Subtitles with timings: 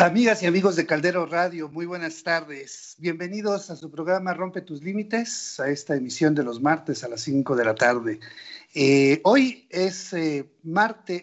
[0.00, 2.96] Amigas y amigos de Caldero Radio, muy buenas tardes.
[3.00, 7.20] Bienvenidos a su programa Rompe tus Límites, a esta emisión de los martes a las
[7.20, 8.18] 5 de la tarde.
[8.72, 10.50] Eh, hoy es eh,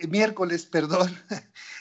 [0.08, 1.12] miércoles, perdón,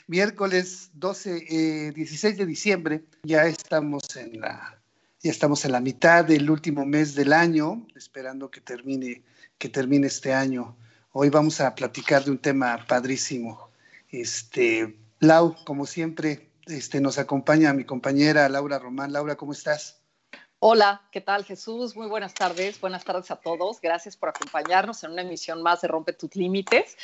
[0.06, 3.04] miércoles 12, 16 eh, de diciembre.
[3.24, 4.80] Ya estamos en la,
[5.20, 9.22] ya estamos en la mitad del último mes del año, esperando que termine,
[9.58, 10.74] que termine este año.
[11.12, 13.68] Hoy vamos a platicar de un tema padrísimo.
[14.10, 19.12] Este, Lau, como siempre, este, nos acompaña mi compañera Laura Román.
[19.12, 20.02] Laura, ¿cómo estás?
[20.58, 21.96] Hola, ¿qué tal Jesús?
[21.96, 22.80] Muy buenas tardes.
[22.80, 23.80] Buenas tardes a todos.
[23.80, 26.96] Gracias por acompañarnos en una emisión más de Rompe tus Límites.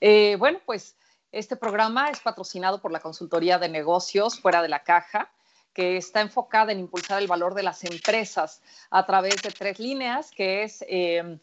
[0.00, 0.96] Eh, bueno, pues
[1.32, 5.30] este programa es patrocinado por la consultoría de negocios fuera de la caja
[5.74, 10.30] que está enfocada en impulsar el valor de las empresas a través de tres líneas,
[10.30, 11.38] que es eh,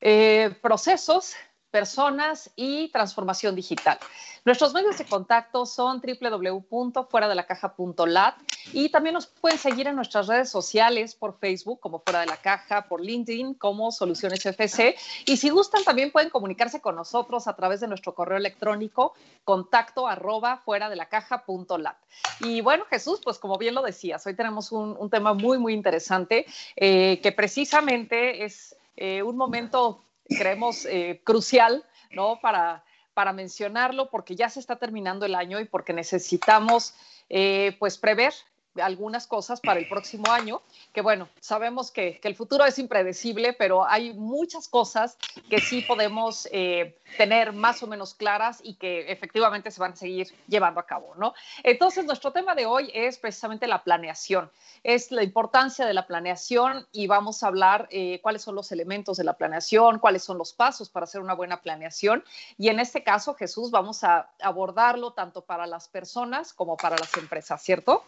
[0.00, 1.34] eh, procesos,
[1.74, 3.98] personas y transformación digital.
[4.44, 8.36] Nuestros medios de contacto son www.fueradelacaja.lat
[8.72, 12.36] y también nos pueden seguir en nuestras redes sociales por Facebook como Fuera de la
[12.36, 14.94] Caja, por LinkedIn como Soluciones FC
[15.26, 20.06] y si gustan también pueden comunicarse con nosotros a través de nuestro correo electrónico contacto
[20.06, 21.96] arroba fuera de la caja.lat.
[22.38, 26.46] Y bueno, Jesús, pues como bien lo decías, hoy tenemos un, tema muy, muy interesante
[26.76, 32.40] eh, que precisamente es eh, un momento creemos eh, crucial, ¿no?
[32.40, 36.94] Para, para mencionarlo porque ya se está terminando el año y porque necesitamos,
[37.28, 38.34] eh, pues, prever
[38.82, 43.86] algunas cosas para el próximo año, que bueno, sabemos que, el futuro es impredecible, pero
[43.86, 45.18] hay muchas cosas
[45.50, 49.96] que sí podemos eh, tener más o menos claras y que efectivamente se van a
[49.96, 51.34] seguir llevando a cabo, ¿no?
[51.62, 54.50] Entonces, nuestro tema de hoy es precisamente la planeación,
[54.82, 59.18] es la importancia de la planeación y vamos a hablar eh, cuáles son los elementos
[59.18, 62.24] de la planeación, cuáles son los pasos para hacer una buena planeación
[62.56, 67.14] y en este caso, Jesús, vamos a abordarlo tanto para las personas como para las
[67.16, 68.04] empresas, ¿cierto?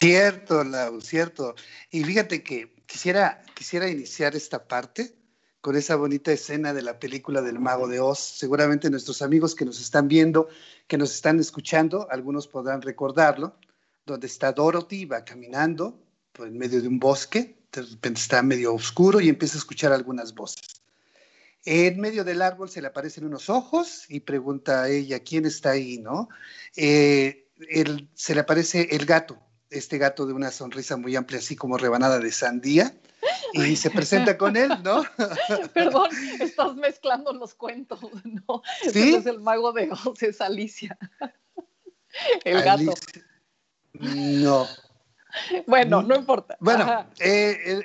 [0.00, 1.54] Cierto, Lau, cierto.
[1.90, 5.16] Y fíjate que quisiera, quisiera iniciar esta parte
[5.62, 8.18] con esa bonita escena de la película del Mago de Oz.
[8.18, 10.48] Seguramente nuestros amigos que nos están viendo,
[10.86, 13.56] que nos están escuchando, algunos podrán recordarlo,
[14.04, 15.98] donde está Dorothy, va caminando
[16.32, 19.92] por en medio de un bosque, de repente está medio oscuro y empieza a escuchar
[19.92, 20.82] algunas voces.
[21.64, 25.70] En medio del árbol se le aparecen unos ojos y pregunta a ella, ¿quién está
[25.70, 25.98] ahí?
[25.98, 26.28] ¿no?
[26.76, 27.48] Eh,
[28.14, 29.40] se le aparece el gato,
[29.70, 32.94] este gato de una sonrisa muy amplia, así como rebanada de sandía,
[33.52, 35.04] y se presenta con él, ¿no?
[35.74, 36.10] Perdón,
[36.40, 38.62] estás mezclando los cuentos, ¿no?
[38.92, 39.14] ¿Sí?
[39.14, 40.96] es el mago de Oz, es Alicia.
[42.44, 42.94] El gato.
[43.92, 44.66] No.
[45.66, 46.56] Bueno, no importa.
[46.60, 47.82] Bueno, eh,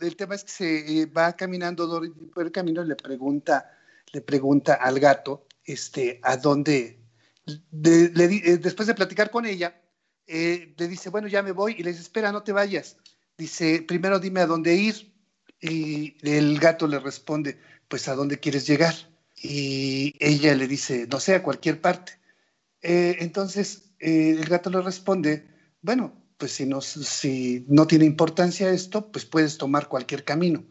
[0.00, 2.02] el, tema es que se eh, va caminando
[2.34, 3.70] por el camino y le pregunta,
[4.12, 6.98] le pregunta al gato, este, a dónde,
[7.46, 9.80] eh, después de platicar con ella,
[10.26, 12.96] eh, le dice, bueno, ya me voy, y le dice, espera, no te vayas.
[13.36, 15.12] Dice, primero dime a dónde ir.
[15.60, 18.94] Y el gato le responde, pues a dónde quieres llegar.
[19.36, 22.12] Y ella le dice, no sé, a cualquier parte.
[22.82, 25.46] Eh, entonces eh, el gato le responde,
[25.82, 30.64] bueno, pues si no, si no tiene importancia esto, pues puedes tomar cualquier camino.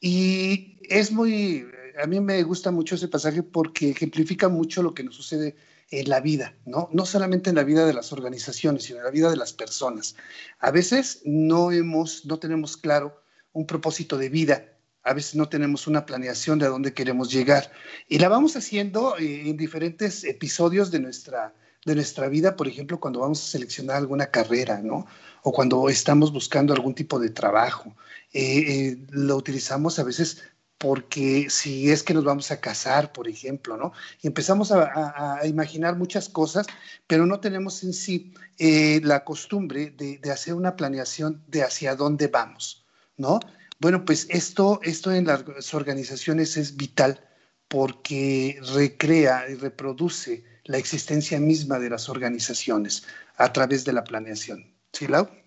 [0.00, 1.66] Y es muy,
[2.02, 5.54] a mí me gusta mucho ese pasaje porque ejemplifica mucho lo que nos sucede
[5.92, 6.88] en la vida, ¿no?
[6.90, 10.16] No solamente en la vida de las organizaciones, sino en la vida de las personas.
[10.58, 13.22] A veces no hemos, no tenemos claro
[13.52, 14.72] un propósito de vida,
[15.04, 17.70] a veces no tenemos una planeación de a dónde queremos llegar
[18.08, 21.54] y la vamos haciendo eh, en diferentes episodios de nuestra,
[21.84, 25.06] de nuestra vida, por ejemplo, cuando vamos a seleccionar alguna carrera, ¿no?
[25.42, 27.94] O cuando estamos buscando algún tipo de trabajo.
[28.32, 30.42] Eh, eh, lo utilizamos a veces
[30.78, 33.92] porque si es que nos vamos a casar, por ejemplo, ¿no?
[34.20, 36.66] Y empezamos a, imaginar muchas cosas,
[37.06, 42.26] pero no tenemos en sí eh, la costumbre de, hacer una planeación de hacia dónde
[42.26, 42.84] vamos,
[43.16, 43.38] ¿no?
[43.78, 47.20] Bueno, pues esto, esto en las organizaciones es vital
[47.68, 53.04] porque recrea y reproduce la existencia misma de las organizaciones
[53.36, 54.74] a través de la planeación.
[54.92, 55.41] ¿Sí, Lau?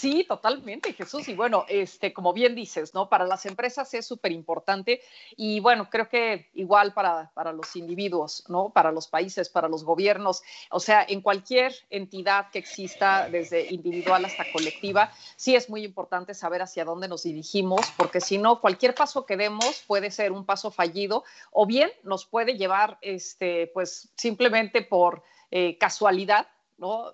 [0.00, 1.28] Sí, totalmente, Jesús.
[1.28, 3.10] Y bueno, este, como bien dices, ¿no?
[3.10, 5.02] Para las empresas es súper importante
[5.36, 8.70] y bueno, creo que igual para, para los individuos, ¿no?
[8.70, 14.24] Para los países, para los gobiernos, o sea, en cualquier entidad que exista, desde individual
[14.24, 18.94] hasta colectiva, sí es muy importante saber hacia dónde nos dirigimos, porque si no, cualquier
[18.94, 24.10] paso que demos puede ser un paso fallido o bien nos puede llevar, este, pues
[24.16, 26.46] simplemente por eh, casualidad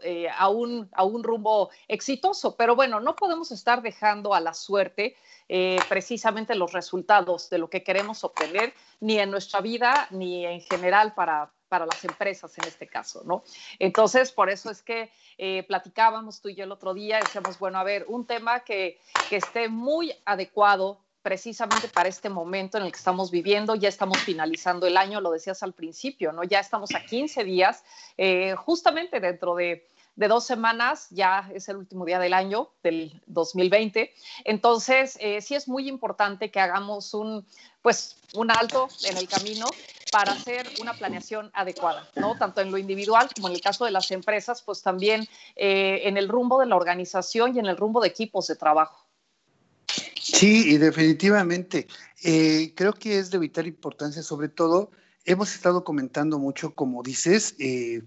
[0.02, 2.56] eh, a, un, a un rumbo exitoso.
[2.56, 5.16] Pero bueno, no podemos estar dejando a la suerte
[5.48, 10.60] eh, precisamente los resultados de lo que queremos obtener, ni en nuestra vida, ni en
[10.60, 13.42] general para, para las empresas en este caso, ¿no?
[13.78, 17.78] Entonces, por eso es que eh, platicábamos tú y yo el otro día, decíamos, bueno,
[17.78, 22.92] a ver, un tema que, que esté muy adecuado precisamente para este momento en el
[22.92, 23.74] que estamos viviendo.
[23.74, 26.44] Ya estamos finalizando el año, lo decías al principio, ¿no?
[26.44, 27.82] Ya estamos a 15 días,
[28.16, 34.14] eh, justamente dentro de, dos semanas, ya es el último día del año, del 2020.
[34.44, 37.44] Entonces, eh, sí es muy importante que hagamos un,
[37.82, 39.66] pues, un alto en el camino
[40.12, 42.36] para hacer una planeación adecuada, ¿no?
[42.38, 45.26] Tanto en lo individual como en el caso de las empresas, pues también
[45.56, 49.05] eh, en el rumbo de la organización y en el rumbo de equipos de trabajo.
[50.36, 51.88] Sí, y definitivamente.
[52.22, 54.90] Eh, creo que es de vital importancia, sobre todo,
[55.24, 58.02] hemos estado comentando mucho, como dices, eh,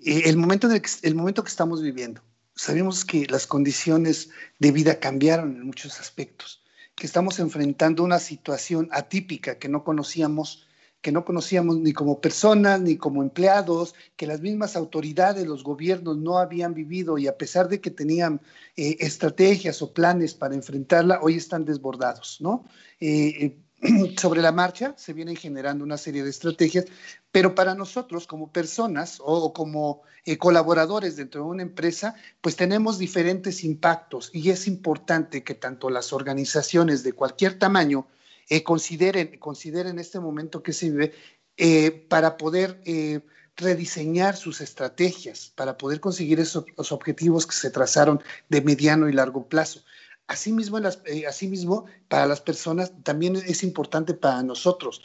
[0.00, 2.22] eh, el, momento que, el momento que estamos viviendo.
[2.56, 6.62] Sabemos que las condiciones de vida cambiaron en muchos aspectos,
[6.94, 10.66] que estamos enfrentando una situación atípica que no conocíamos
[11.04, 16.16] que no conocíamos ni como personas ni como empleados, que las mismas autoridades, los gobiernos
[16.16, 18.40] no habían vivido y a pesar de que tenían
[18.74, 22.64] eh, estrategias o planes para enfrentarla, hoy están desbordados, ¿no?
[23.00, 26.86] Eh, eh, sobre la marcha se vienen generando una serie de estrategias,
[27.30, 30.00] pero para nosotros como personas o, como
[30.38, 36.14] colaboradores dentro de una empresa, pues tenemos diferentes impactos y es importante que tanto las
[36.14, 38.06] organizaciones de cualquier tamaño,
[38.48, 41.12] eh, consideren, consideren este momento que se vive
[41.56, 43.20] eh, para poder eh,
[43.56, 49.12] rediseñar sus estrategias, para poder conseguir esos los objetivos que se trazaron de mediano y
[49.12, 49.82] largo plazo.
[50.26, 55.02] Asimismo, las, asimismo, para las personas también es importante para nosotros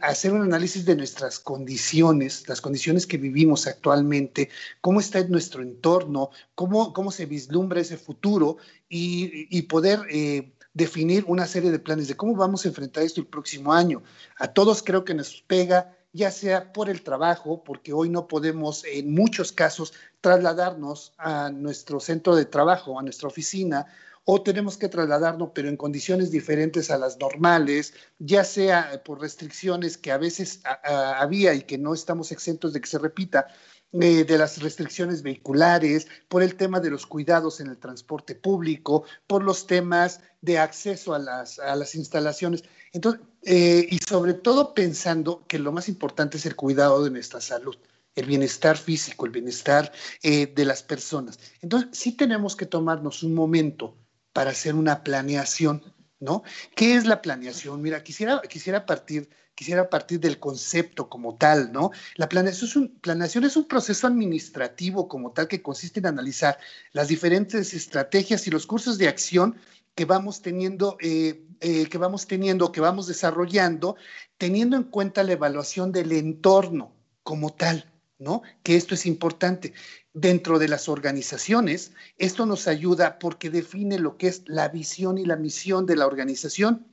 [0.00, 4.48] hacer un análisis de nuestras condiciones, las condiciones que vivimos actualmente,
[4.80, 8.56] cómo está nuestro entorno, cómo, cómo se vislumbra ese futuro
[8.88, 10.00] y, y poder
[10.72, 14.02] definir una serie de planes de cómo vamos a enfrentar esto el próximo año.
[14.36, 18.84] A todos creo que nos pega, ya sea por el trabajo, porque hoy no podemos
[18.84, 23.86] en muchos casos trasladarnos a nuestro centro de trabajo, a nuestra oficina,
[24.24, 29.96] o tenemos que trasladarnos, pero en condiciones diferentes a las normales, ya sea por restricciones
[29.96, 33.48] que a veces había y que no estamos exentos de que se repita,
[33.92, 39.04] eh, de las restricciones vehiculares, por el tema de los cuidados en el transporte público,
[39.26, 42.64] por los temas de acceso a las, a las instalaciones.
[42.92, 47.40] Entonces, eh, y sobre todo pensando que lo más importante es el cuidado de nuestra
[47.40, 47.76] salud
[48.16, 49.92] el bienestar físico, el bienestar
[50.22, 51.38] eh, de las personas.
[51.60, 53.96] Entonces, sí tenemos que tomarnos un momento
[54.32, 55.82] para hacer una planeación,
[56.20, 56.42] ¿no?
[56.76, 57.82] ¿Qué es la planeación?
[57.82, 59.28] Mira, quisiera, quisiera partir
[59.60, 61.90] quisiera partir del concepto como tal, ¿no?
[62.16, 66.56] La planeación es, un, planeación es un proceso administrativo como tal que consiste en analizar
[66.92, 69.56] las diferentes estrategias y los cursos de acción
[69.94, 73.96] que vamos teniendo, eh, eh, que vamos teniendo, que vamos desarrollando,
[74.38, 77.89] teniendo en cuenta la evaluación del entorno como tal,
[78.20, 78.42] ¿no?
[78.62, 79.72] Que esto es importante.
[80.12, 85.24] Dentro de las organizaciones, esto nos ayuda porque define lo que es la visión y
[85.24, 86.86] la misión de la organización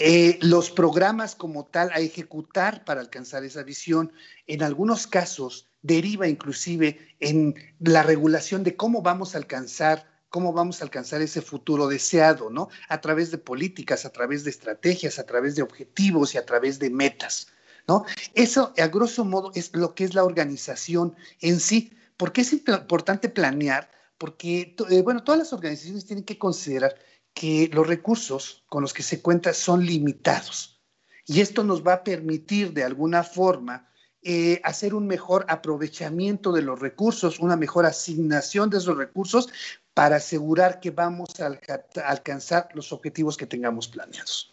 [0.00, 4.12] eh, los programas como tal a ejecutar para alcanzar esa visión,
[4.46, 10.80] en algunos casos deriva inclusive en la regulación de cómo vamos a alcanzar cómo vamos
[10.80, 12.68] a alcanzar ese futuro deseado, ¿no?
[12.90, 16.78] A través de políticas, a través de estrategias, a través de objetivos y a través
[16.78, 17.48] de metas,
[17.88, 18.04] ¿no?
[18.34, 21.92] Eso, a grosso modo, es lo que es la organización en sí.
[22.16, 23.90] ¿Por qué es importante planear?
[24.18, 26.94] Porque, eh, bueno, todas las organizaciones tienen que considerar
[27.32, 30.80] que los recursos con los que se cuenta son limitados.
[31.24, 33.88] Y esto nos va a permitir de alguna forma
[34.22, 39.48] eh, hacer un mejor aprovechamiento de los recursos, una mejor asignación de esos recursos
[39.94, 41.58] para asegurar que vamos a
[42.04, 44.52] alcanzar los objetivos que tengamos planeados.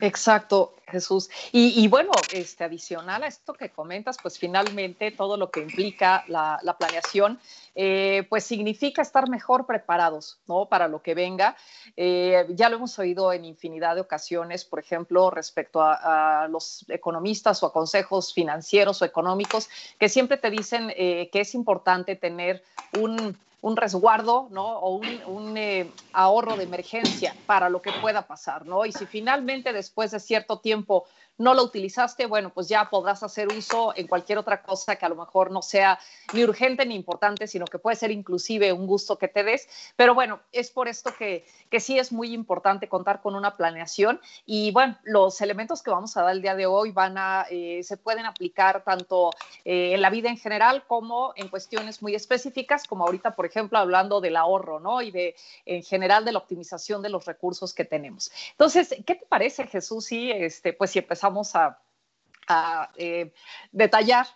[0.00, 1.28] Exacto, Jesús.
[1.52, 6.76] Y, bueno, este, adicional a esto que comentas, pues finalmente todo lo que implica la,
[6.78, 7.38] planeación,
[7.74, 10.66] eh, pues significa estar mejor preparados, ¿no?
[10.66, 11.56] Para lo que venga.
[11.96, 17.62] Eh, ya lo hemos oído en infinidad de ocasiones, por ejemplo, respecto a, los economistas
[17.62, 22.62] o a consejos financieros o económicos, que siempre te dicen eh, que es importante tener
[22.98, 23.36] un
[23.66, 24.78] un resguardo, ¿no?
[24.78, 28.86] O un, eh, ahorro de emergencia para lo que pueda pasar, ¿no?
[28.86, 31.04] Y si finalmente después de cierto tiempo
[31.38, 35.08] no lo utilizaste, bueno, pues ya podrás hacer uso en cualquier otra cosa que a
[35.08, 35.98] lo mejor no sea
[36.32, 39.68] ni urgente ni importante, sino que puede ser inclusive un gusto que te des.
[39.96, 44.20] Pero bueno, es por esto que, que sí es muy importante contar con una planeación.
[44.46, 47.82] Y bueno, los elementos que vamos a dar el día de hoy van a, eh,
[47.82, 49.30] se pueden aplicar tanto
[49.64, 53.78] eh, en la vida en general como en cuestiones muy específicas, como ahorita, por ejemplo,
[53.78, 55.02] hablando del ahorro, ¿no?
[55.02, 58.30] Y de, en general, de la optimización de los recursos que tenemos.
[58.52, 60.06] Entonces, ¿qué te parece, Jesús?
[60.06, 61.78] Si, este, pues si empezamos a
[62.46, 63.32] a eh,
[63.72, 64.26] detallar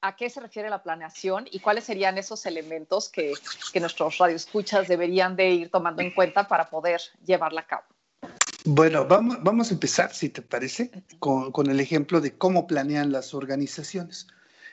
[0.00, 3.32] a qué se refiere la planeación y cuáles serían esos elementos que,
[3.72, 7.84] que nuestros radioescuchas deberían de ir tomando en cuenta para poder llevarla a cabo.
[8.66, 13.12] Bueno, vamos, vamos a empezar, si te parece, con, con, el ejemplo de cómo planean
[13.12, 14.26] las organizaciones.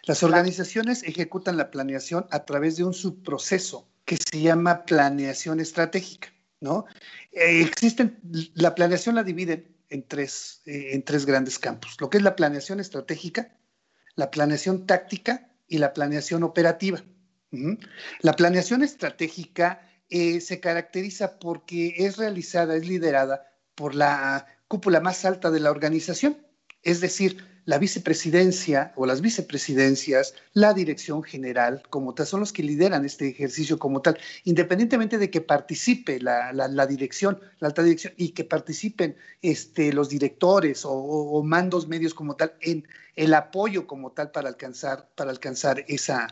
[0.04, 6.30] Las organizaciones ejecutan la planeación a través de un subproceso que se llama planeación estratégica,
[6.60, 6.86] ¿no?
[7.32, 8.20] Eh, existen,
[8.56, 12.36] la planeación la dividen en tres, eh, en tres grandes campos, lo que es la
[12.36, 13.56] planeación estratégica,
[14.16, 17.04] la planeación táctica y la planeación operativa.
[18.22, 25.26] La planeación estratégica eh, se caracteriza porque es realizada, es liderada por la cúpula más
[25.26, 26.46] alta de la organización,
[26.82, 32.64] es decir, la vicepresidencia o las vicepresidencias, la dirección general como tal, son los que
[32.64, 36.52] lideran este ejercicio como tal, independientemente de que participe la,
[36.88, 42.54] dirección, la alta dirección, y que participen este, los directores o, mandos medios como tal
[42.62, 46.28] en el apoyo como tal para alcanzar, para alcanzar esa,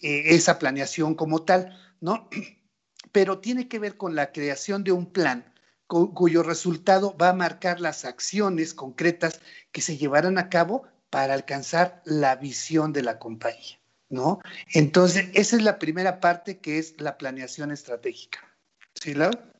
[0.00, 2.28] eh, esa planeación como tal, ¿no?
[3.12, 5.51] Pero tiene que ver con la creación de un plan
[5.92, 9.40] cuyo resultado va a marcar las acciones concretas
[9.72, 14.40] que se llevarán a cabo para alcanzar la visión de la compañía, ¿no?
[14.72, 18.40] Entonces, esa es la primera parte que es la planeación estratégica.
[18.94, 19.52] ¿Sí, Laura?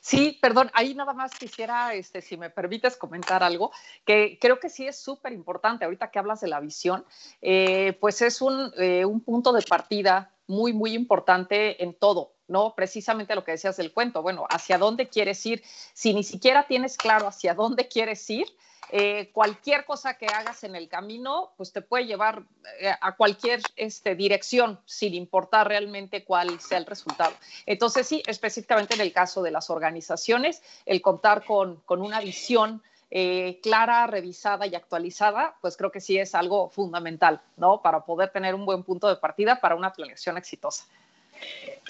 [0.00, 3.72] Sí, perdón, ahí nada más quisiera, este, si me permites comentar algo,
[4.04, 7.04] que creo que sí es súper importante, ahorita que hablas de la visión,
[7.40, 8.40] eh, pues es
[8.76, 12.74] eh, un punto de partida muy, muy importante en todo, ¿no?
[12.74, 15.62] Precisamente lo que decías del cuento, bueno, ¿hacia dónde quieres ir?
[15.92, 18.46] Si ni siquiera tienes claro hacia dónde quieres ir,
[18.90, 22.42] eh, cualquier cosa que hagas en el camino, pues te puede llevar
[22.80, 27.34] eh, a cualquier este, dirección, sin importar realmente cuál sea el resultado.
[27.66, 32.82] Entonces, sí, específicamente en el caso de las organizaciones, el contar con, con una visión
[33.10, 37.82] eh, clara, revisada y actualizada, pues creo que sí es algo fundamental, ¿no?
[37.82, 40.84] Para poder tener un buen punto de partida para una planeación exitosa.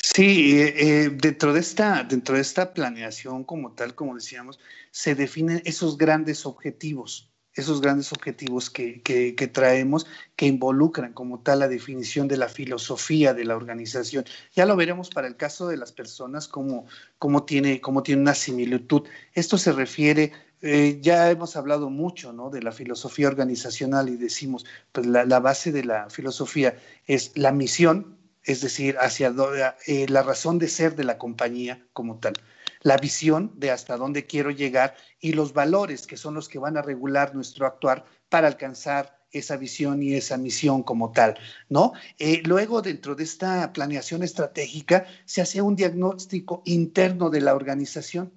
[0.03, 4.59] Sí, eh, eh, dentro, de esta, dentro de esta planeación como tal, como decíamos,
[4.91, 11.69] se definen esos grandes objetivos, esos grandes objetivos que, traemos, que involucran como tal la
[11.69, 14.25] definición de la filosofía de la organización.
[14.55, 16.87] Ya lo veremos para el caso de las personas, como,
[17.45, 19.03] tiene, como tiene una similitud.
[19.35, 22.51] Esto se refiere eh, ya hemos hablado mucho ¿no?
[22.51, 26.77] de la filosofía organizacional y decimos, pues la, base de la filosofía
[27.07, 29.35] es la misión, es decir, hacia
[29.87, 32.35] eh, la razón de ser de la compañía como tal,
[32.83, 36.77] la visión de hasta dónde quiero llegar y los valores que son los que van
[36.77, 41.93] a regular nuestro actuar para alcanzar esa visión y esa misión como tal, ¿no?
[42.19, 48.33] Eh, luego, dentro de esta planeación estratégica, se hace un diagnóstico interno de la organización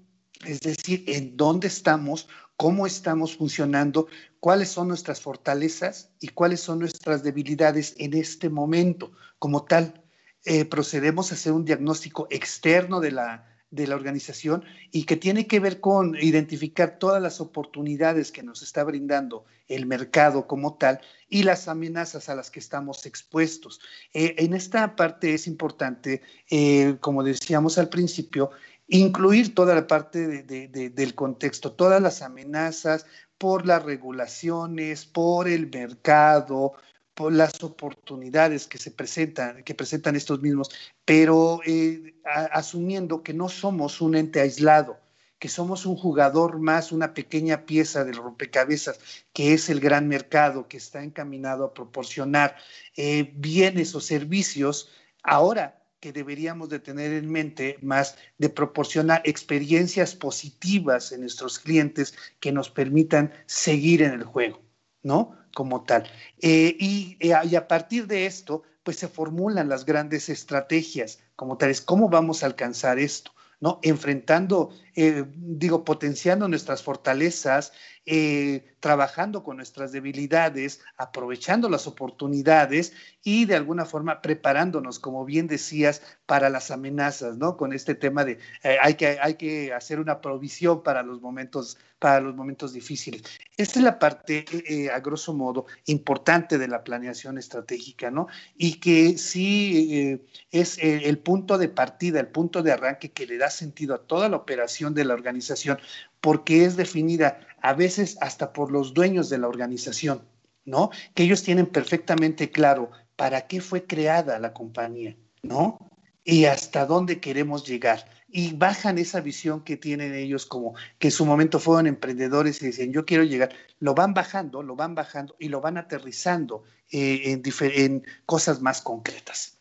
[0.46, 2.28] es decir, en dónde estamos,
[2.62, 4.06] cómo estamos funcionando,
[4.40, 9.14] cuáles son nuestras fortalezas y cuáles son nuestras debilidades en este momento.
[9.40, 10.04] Como tal,
[10.46, 15.48] eh, procedemos a hacer un diagnóstico externo de la, de la organización y que tiene
[15.48, 21.00] que ver con identificar todas las oportunidades que nos está brindando el mercado como tal
[21.30, 23.80] y las amenazas a las que estamos expuestos.
[24.14, 28.52] Eh, en esta parte es importante, eh, como decíamos al principio,
[28.92, 33.06] incluir toda la parte del contexto, todas las amenazas
[33.38, 36.74] por las regulaciones, por el mercado,
[37.14, 40.70] por las oportunidades que se presentan, que presentan estos mismos,
[41.06, 42.16] pero eh,
[42.52, 45.00] asumiendo que no somos un ente aislado,
[45.40, 49.00] que somos un jugador más, una pequeña pieza del rompecabezas,
[49.34, 52.58] que es el gran mercado que está encaminado a proporcionar
[52.98, 54.90] eh, bienes o servicios
[55.24, 62.16] ahora que deberíamos de tener en mente más de proporcionar experiencias positivas en nuestros clientes
[62.40, 64.60] que nos permitan seguir en el juego,
[65.04, 65.38] ¿no?
[65.54, 66.10] Como tal.
[66.42, 71.58] Eh, y, eh, y, a partir de esto, pues se formulan las grandes estrategias como
[71.58, 71.82] tales.
[71.82, 73.32] ¿Cómo vamos a alcanzar esto?
[73.62, 73.80] ¿no?
[73.84, 77.72] Enfrentando, eh, digo, potenciando nuestras fortalezas,
[78.06, 82.94] eh, trabajando con nuestras debilidades, aprovechando las oportunidades
[83.24, 87.58] y de alguna forma preparándonos, como bien decías, para las amenazas, ¿no?
[87.58, 91.78] Con este tema de eh, hay, que, hay que hacer una provisión para los momentos,
[92.00, 93.22] para los momentos difíciles.
[93.56, 94.44] Esta es la parte,
[94.92, 98.28] a grosso modo, importante de la planeación estratégica, ¿no?
[98.58, 100.20] Y que sí
[100.50, 104.28] es el punto de partida, el punto de arranque que le da sentido a toda
[104.28, 105.80] la operación de la organización,
[106.20, 110.24] porque es definida a veces hasta por los dueños de la organización,
[110.66, 110.90] ¿no?
[111.14, 115.78] Que ellos tienen perfectamente claro para qué fue creada la compañía, ¿no?
[116.24, 121.12] Y hasta dónde queremos llegar, y bajan esa visión que tienen ellos como que en
[121.12, 125.36] su momento fueron emprendedores y decían yo quiero llegar, lo van bajando, lo van bajando
[125.38, 129.61] y lo van aterrizando eh, en cosas más concretas.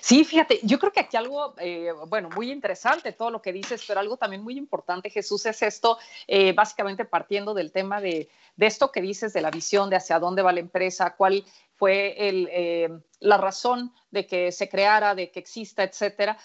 [0.00, 3.84] Sí, fíjate, yo creo que aquí algo, eh, bueno, muy interesante todo lo que dices,
[3.86, 8.28] pero algo también muy importante, Jesús, es esto, eh, básicamente partiendo del tema de,
[8.58, 11.44] esto que dices, de la visión, de hacia dónde va la empresa, cuál
[11.76, 12.88] fue eh,
[13.20, 16.38] la razón de que se creara, de que exista, etcétera.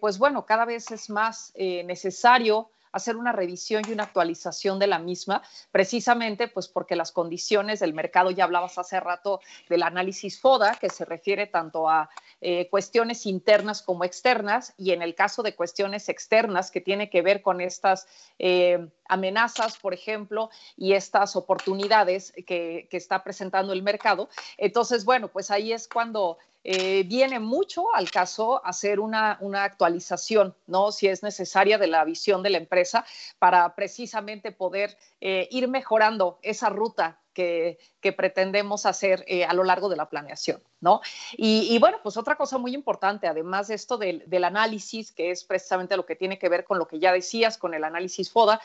[0.00, 4.98] pues bueno, cada vez es más necesario hacer una revisión y una actualización de la
[4.98, 10.76] misma, precisamente pues porque las condiciones del mercado, ya hablabas hace rato del análisis FODA,
[10.80, 15.54] que se refiere tanto a eh, cuestiones internas como externas, y en el caso de
[15.54, 18.06] cuestiones externas que tiene que ver con estas
[18.38, 24.28] eh, amenazas, por ejemplo, y estas oportunidades que, que está presentando el mercado.
[24.58, 30.92] Entonces, bueno, pues ahí es cuando eh, viene mucho al caso hacer una, actualización, ¿no?
[30.92, 33.04] Si es necesaria de la visión de la empresa
[33.38, 37.78] para precisamente poder eh, ir mejorando esa ruta que,
[38.16, 41.00] pretendemos hacer eh, a lo largo de la planeación, ¿no?
[41.32, 45.44] Y, bueno, pues otra cosa muy importante, además de esto del, del, análisis, que es
[45.44, 48.60] precisamente lo que tiene que ver con lo que ya decías, con el análisis FODA,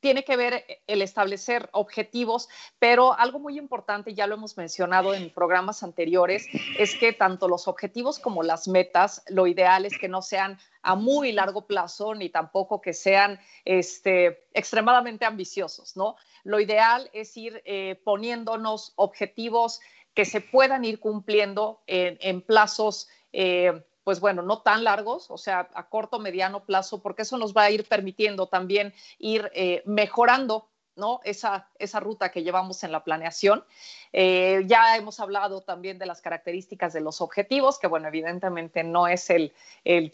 [0.00, 5.30] tiene que ver el establecer objetivos, pero algo muy importante, ya lo hemos mencionado en
[5.30, 6.46] programas anteriores,
[6.78, 10.94] es que tanto los objetivos como las metas, lo ideal es que no sean a
[10.94, 16.16] muy largo plazo ni tampoco que sean este, extremadamente ambiciosos, ¿no?
[16.42, 19.80] Lo ideal es ir eh, poniéndonos objetivos
[20.14, 25.68] que se puedan ir cumpliendo en, plazos eh, pues bueno, no tan largos, o sea,
[25.74, 30.70] a corto, mediano plazo, porque eso nos va a ir permitiendo también ir eh, mejorando
[30.96, 31.20] ¿no?
[31.24, 33.64] Esa, esa ruta que llevamos en la planeación.
[34.12, 39.08] Eh, ya hemos hablado también de las características de los objetivos, que bueno, evidentemente no
[39.08, 39.52] es el,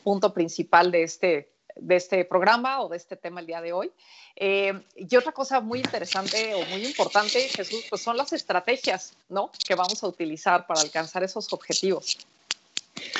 [0.02, 3.92] punto principal de este, de este programa o de este tema el día de hoy.
[4.36, 9.50] Eh, y otra cosa muy interesante o muy importante, Jesús, pues son las estrategias, ¿no?
[9.66, 12.18] Que vamos a utilizar para alcanzar esos objetivos.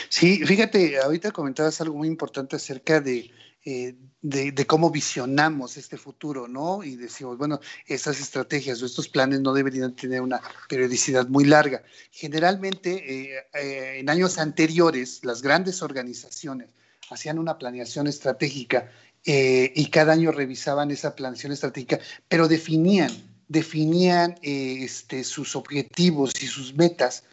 [0.09, 3.31] Sí, fíjate, ahorita comentabas algo muy importante acerca de,
[3.69, 6.85] eh, de, cómo visionamos este futuro, ¿no?
[6.85, 11.83] Y decimos, bueno, estas estrategias o estos planes no deberían tener una periodicidad muy larga.
[12.13, 16.69] Generalmente, eh, eh, en años anteriores, las grandes organizaciones
[17.11, 18.91] hacían una planeación estratégica
[19.25, 23.11] y cada año revisaban esa planeación estratégica, pero definían,
[23.49, 27.25] definían este, sus objetivos y sus metas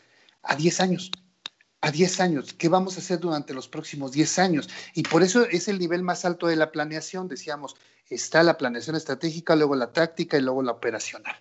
[0.41, 1.11] a 10 años
[1.83, 4.69] a 10 años, ¿qué vamos a hacer durante los próximos 10 años?
[4.93, 7.75] Y por eso es el nivel más alto de la planeación, decíamos,
[8.09, 11.35] está la planeación estratégica, luego la táctica y luego la operacional.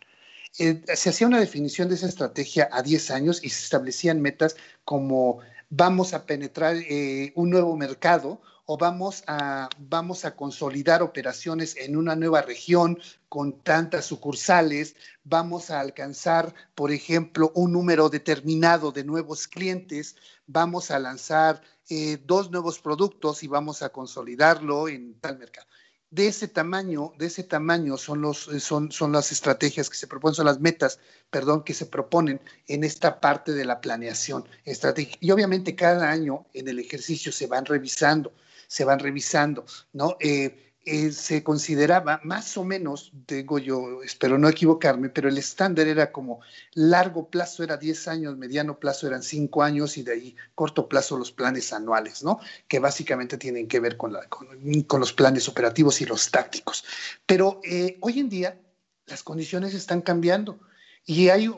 [0.58, 4.56] Eh, se hacía una definición de esa estrategia a 10 años y se establecían metas
[4.84, 5.38] como
[5.70, 11.96] vamos a penetrar eh, un nuevo mercado o vamos a, vamos a consolidar operaciones en
[11.96, 12.98] una nueva región
[13.28, 14.94] con tantas sucursales,
[15.24, 22.18] vamos a alcanzar, por ejemplo, un número determinado de nuevos clientes, vamos a lanzar eh,
[22.24, 25.66] dos nuevos productos y vamos a consolidarlo en tal mercado
[26.12, 30.06] de ese tamaño, de ese tamaño son, los, eh, son, son las estrategias que se
[30.06, 30.98] proponen, son las metas,
[31.30, 35.16] perdón, que se proponen en esta parte de la planeación estratégica.
[35.22, 38.30] Y obviamente cada año en el ejercicio se van revisando
[38.72, 40.16] se van revisando, ¿no?
[40.18, 45.86] Eh, eh, se consideraba más o menos, tengo yo, espero no equivocarme, pero el estándar
[45.88, 46.40] era como
[46.72, 51.18] largo plazo era 10 años, mediano plazo eran 5 años y de ahí corto plazo
[51.18, 52.40] los planes anuales, ¿no?
[52.66, 56.82] Que básicamente tienen que ver con, la, con, los planes operativos y los tácticos.
[57.26, 58.58] Pero eh, hoy en día
[59.04, 60.58] las condiciones están cambiando.
[61.04, 61.50] Y hay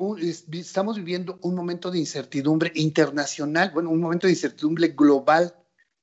[0.52, 5.54] estamos viviendo un momento de incertidumbre internacional, bueno, un momento de incertidumbre global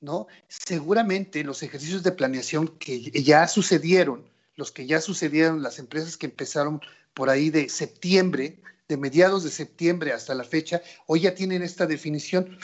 [0.02, 0.28] ¿no?
[0.48, 6.26] Seguramente los ejercicios de planeación que ya sucedieron, los que ya sucedieron, las empresas que
[6.26, 6.82] empezaron
[7.14, 11.86] por ahí de septiembre, de mediados de septiembre hasta la fecha, hoy ya tienen esta
[11.86, 12.58] definición.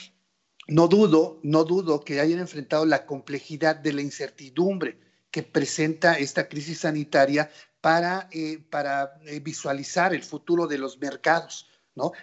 [0.67, 4.99] No dudo, no dudo que hayan enfrentado la complejidad de la incertidumbre
[5.31, 11.69] que presenta esta crisis sanitaria para, eh, para eh, visualizar el futuro de los mercados.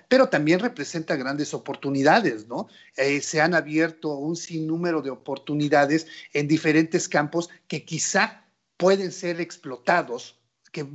[0.09, 2.69] Pero también representa grandes oportunidades, ¿no?
[2.97, 8.45] Eh, se han abierto un sinnúmero de oportunidades en diferentes campos que quizá
[8.77, 10.41] pueden ser explotados,
[10.73, 10.87] que,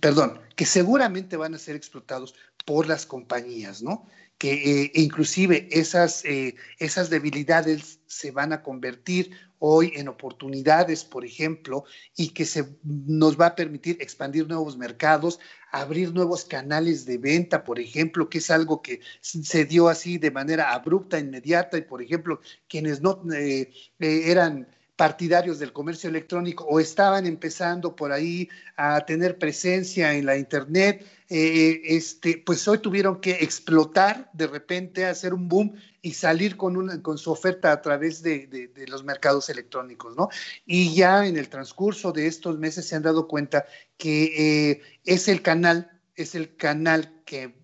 [0.00, 4.06] perdón, que seguramente van a ser explotados por las compañías, ¿no?
[4.38, 4.52] Que
[4.84, 11.84] eh, inclusive esas, eh, esas debilidades se van a convertir hoy en oportunidades, por ejemplo,
[12.16, 15.38] y que se, nos va a permitir expandir nuevos mercados,
[15.70, 20.30] abrir nuevos canales de venta, por ejemplo, que es algo que se dio así de
[20.30, 23.70] manera abrupta, inmediata, y por ejemplo, quienes no eh,
[24.00, 24.66] eh, eran
[25.00, 31.06] partidarios del comercio electrónico o estaban empezando por ahí a tener presencia en la Internet,
[31.30, 36.76] eh, este, pues hoy tuvieron que explotar de repente, hacer un boom y salir con,
[36.76, 40.28] una, con su oferta a través de, de, los mercados electrónicos, ¿no?
[40.66, 43.64] Y ya en el transcurso de estos meses se han dado cuenta
[43.96, 44.24] que
[44.70, 47.54] eh, es el canal, es el canal que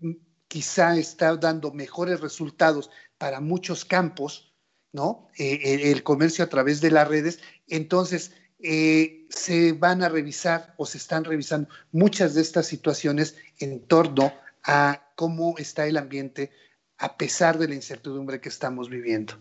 [0.49, 4.46] quizá está dando mejores resultados para muchos campos,
[4.97, 5.29] ¿no?
[5.39, 7.39] Eh, el comercio a través de las redes.
[7.69, 13.81] Entonces, eh, se van a revisar o se están revisando muchas de estas situaciones en
[13.81, 14.33] torno
[14.65, 16.51] a cómo está el ambiente
[16.97, 19.35] a pesar de la incertidumbre que estamos viviendo.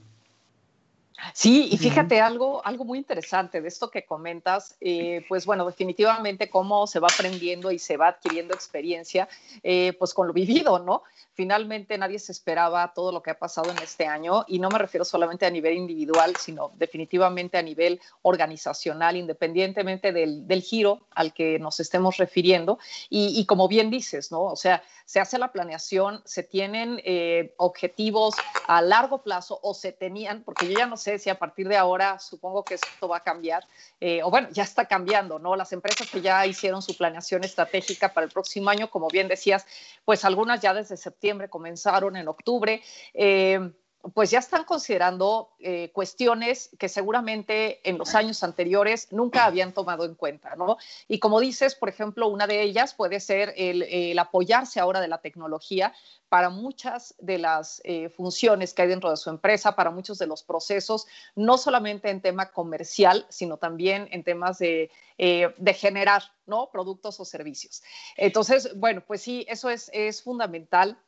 [1.34, 6.50] Sí, y fíjate algo, algo muy interesante de esto que comentas, eh, pues bueno, definitivamente
[6.50, 9.28] cómo se va aprendiendo y se va adquiriendo experiencia,
[9.64, 11.04] eh, pues con lo vivido, ¿no?
[11.36, 14.80] Finalmente nadie se esperaba todo lo que ha pasado en este año y no me
[14.80, 21.60] refiero solamente a nivel individual, sino definitivamente a nivel organizacional, independientemente del, giro al que
[21.60, 22.80] nos estemos refiriendo.
[23.10, 24.44] Y, y, como bien dices, ¿no?
[24.44, 29.92] O sea, se hace la planeación, se tienen eh, objetivos a largo plazo o se
[29.92, 33.18] tenían, porque yo ya no sé si a partir de ahora supongo que esto va
[33.18, 33.68] a cambiar,
[34.00, 35.58] eh, o bueno, ya está cambiando, ¿no?
[35.58, 39.66] Las empresas que ya hicieron su planeación estratégica para el próximo año, como bien decías,
[40.06, 42.82] pues algunas ya desde septiembre comenzaron en octubre.
[43.14, 43.72] Eh,
[44.14, 50.06] pues ya están considerando eh, cuestiones que seguramente en los años anteriores nunca habían tomado
[50.06, 50.78] en cuenta, ¿no?
[51.08, 55.22] Y como dices, por ejemplo, una de ellas puede ser el, apoyarse ahora de la
[55.22, 55.94] tecnología
[56.30, 60.28] para muchas de las eh, funciones que hay dentro de su empresa, para muchos de
[60.28, 66.24] los procesos, no solamente en tema comercial, sino también en temas de, eh, de generar,
[66.46, 66.70] ¿no?
[66.72, 67.82] Productos o servicios.
[68.18, 71.00] Entonces, bueno, pues sí, eso es, es fundamental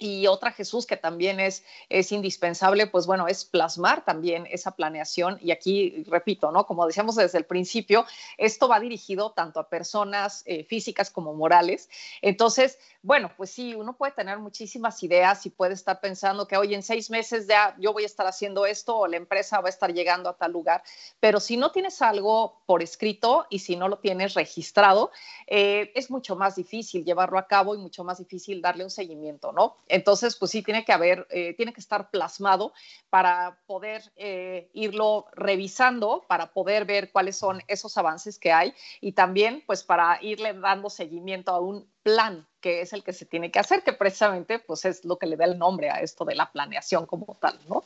[0.00, 5.38] y otra, Jesús, que también es, es indispensable, pues bueno, es plasmar también esa planeación.
[5.42, 6.66] Y aquí, repito, ¿no?
[6.66, 8.06] Como decíamos desde el principio,
[8.38, 11.90] esto va dirigido tanto a personas eh, físicas como morales.
[12.22, 16.74] Entonces, bueno, pues sí, uno puede tener muchísimas ideas y puede estar pensando que, hoy
[16.74, 19.70] en seis meses ya yo voy a estar haciendo esto o la empresa va a
[19.70, 20.82] estar llegando a tal lugar.
[21.20, 25.10] Pero si no tienes algo por escrito y si no lo tienes registrado,
[25.46, 29.52] eh, es mucho más difícil llevarlo a cabo y mucho más difícil darle un seguimiento,
[29.52, 29.76] ¿no?
[29.90, 32.72] Entonces, pues sí, tiene que haber, eh, tiene que estar plasmado
[33.10, 39.12] para poder eh, irlo revisando, para poder ver cuáles son esos avances que hay y
[39.12, 43.50] también, pues, para irle dando seguimiento a un plan que es el que se tiene
[43.50, 46.34] que hacer, que precisamente, pues, es lo que le da el nombre a esto de
[46.34, 47.84] la planeación como tal, ¿no?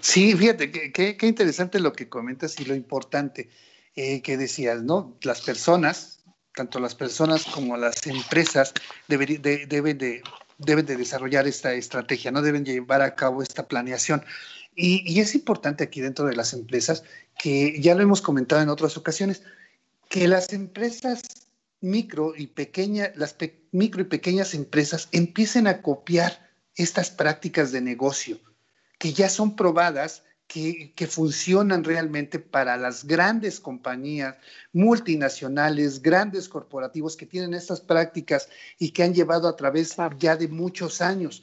[0.00, 3.50] Sí, fíjate, qué interesante lo que comentas y lo importante
[3.94, 5.18] eh, que decías, ¿no?
[5.20, 6.24] Las personas,
[6.54, 8.72] tanto las personas como las empresas
[9.06, 10.22] deben de deben de
[10.62, 14.24] desarrollar esta estrategia, no deben llevar a cabo esta planeación.
[14.74, 17.04] Y, es importante aquí dentro de las empresas,
[17.38, 19.42] que ya lo hemos comentado en otras ocasiones,
[20.08, 21.22] que las empresas
[21.80, 23.36] micro y pequeñas, las
[23.72, 28.38] micro y pequeñas empresas empiecen a copiar estas prácticas de negocio
[29.02, 34.36] que ya son probadas que, funcionan realmente para las grandes compañías
[34.72, 40.48] multinacionales, grandes corporativos que tienen estas prácticas y que han llevado a través ya de
[40.48, 41.42] muchos años.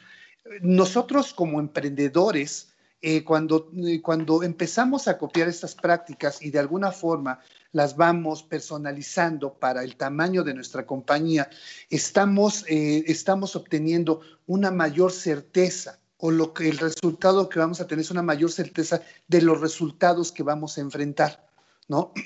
[0.61, 6.91] Nosotros como emprendedores, eh, cuando, eh, cuando empezamos a copiar estas prácticas y de alguna
[6.91, 7.39] forma
[7.71, 11.49] las vamos personalizando para el tamaño de nuestra compañía,
[11.89, 17.87] estamos, eh, estamos obteniendo una mayor certeza o lo que el resultado que vamos a
[17.87, 21.47] tener es una mayor certeza de los resultados que vamos a enfrentar,
[21.87, 22.13] ¿no?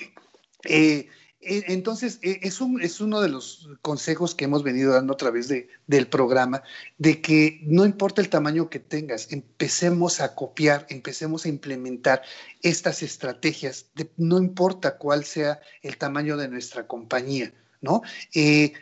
[0.66, 1.10] Eh,
[1.42, 5.18] eh, entonces, eh, es, un, es uno de los consejos que hemos venido dando a
[5.18, 6.62] través de, del programa,
[6.96, 12.22] de que no importa el tamaño que tengas, empecemos a copiar, empecemos a implementar
[12.62, 17.52] estas estrategias, no importa cuál sea el tamaño de nuestra compañía,
[17.82, 18.00] ¿no?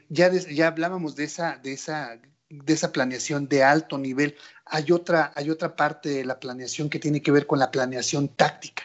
[0.09, 2.21] ya, ya hablábamos de esa, de esa
[2.53, 4.37] de esa planeación de alto nivel,
[4.67, 8.29] hay otra, hay otra parte de la planeación que tiene que ver con la planeación
[8.29, 8.83] táctica,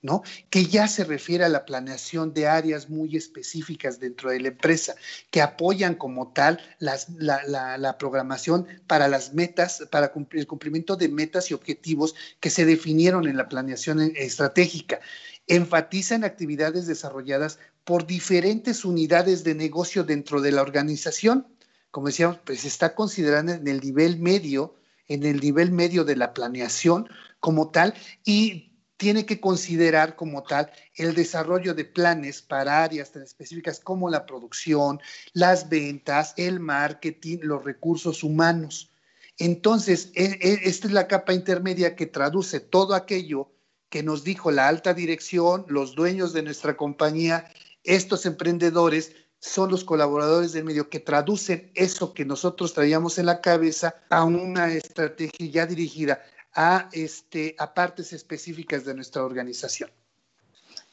[0.00, 0.22] ¿no?
[0.48, 4.94] Que ya se refiere a la planeación de áreas muy específicas dentro de la empresa,
[5.30, 11.10] que apoyan como tal las, la, la, programación para las metas, para el cumplimiento de
[11.10, 15.00] metas y objetivos que se definieron en la planeación estratégica.
[15.46, 21.51] Enfatizan actividades desarrolladas por diferentes unidades de negocio dentro de la organización
[21.92, 24.74] como decíamos, pues se está considerando en el nivel medio,
[25.06, 30.70] en el nivel medio de la planeación como tal, y tiene que considerar como tal
[30.94, 35.00] el desarrollo de planes para áreas tan específicas como la producción,
[35.34, 38.90] las ventas, el marketing, los recursos humanos.
[39.36, 43.50] Entonces, e, e, esta es la capa intermedia que traduce todo aquello
[43.90, 47.52] que nos dijo la alta dirección, los dueños de nuestra compañía,
[47.84, 53.40] estos emprendedores son los colaboradores del medio que traducen eso que nosotros traíamos en la
[53.40, 56.22] cabeza a una estrategia ya dirigida
[56.54, 59.90] a, este, a partes específicas de nuestra organización.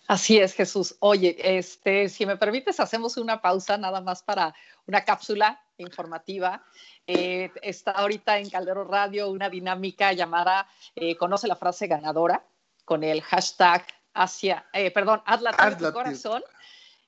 [0.08, 0.96] Así es, Jesús.
[0.98, 4.56] Oye, este, si me permites, hacemos una pausa nada más para
[4.88, 6.64] una cápsula informativa.
[7.06, 12.44] Eh, está ahorita en Caldero Radio una dinámica llamada eh, Conoce la frase ganadora
[12.84, 13.86] con el hashtag
[14.16, 16.42] hacia, eh, perdón, hazla tu corazón.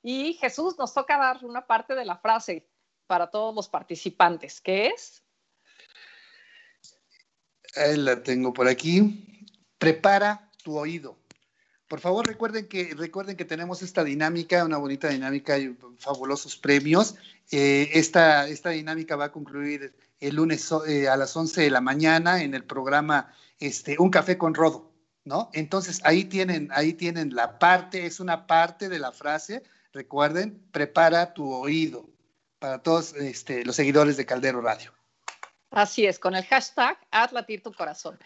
[0.04, 2.68] Y Jesús nos toca dar una parte de la frase
[3.08, 5.22] para todos los participantes, que es
[7.76, 9.48] Ahí la tengo por aquí.
[9.78, 11.18] Prepara tu oído.
[11.88, 17.16] Por favor, recuerden que, recuerden que tenemos esta dinámica, una bonita dinámica y fabulosos premios.
[17.52, 21.82] Eh, esta, esta dinámica va a concluir el lunes eh, a las 11 de la
[21.82, 24.92] mañana en el programa este, Un Café con Rodo,
[25.26, 25.50] ¿no?
[25.54, 29.64] Entonces, ahí tienen, ahí tienen la parte, es una parte de la frase.
[29.94, 32.10] Recuerden, prepara tu oído
[32.60, 34.94] para todos este, los seguidores de Caldero Radio.
[35.72, 38.20] Así es, con el hashtag haz latir tu corazón.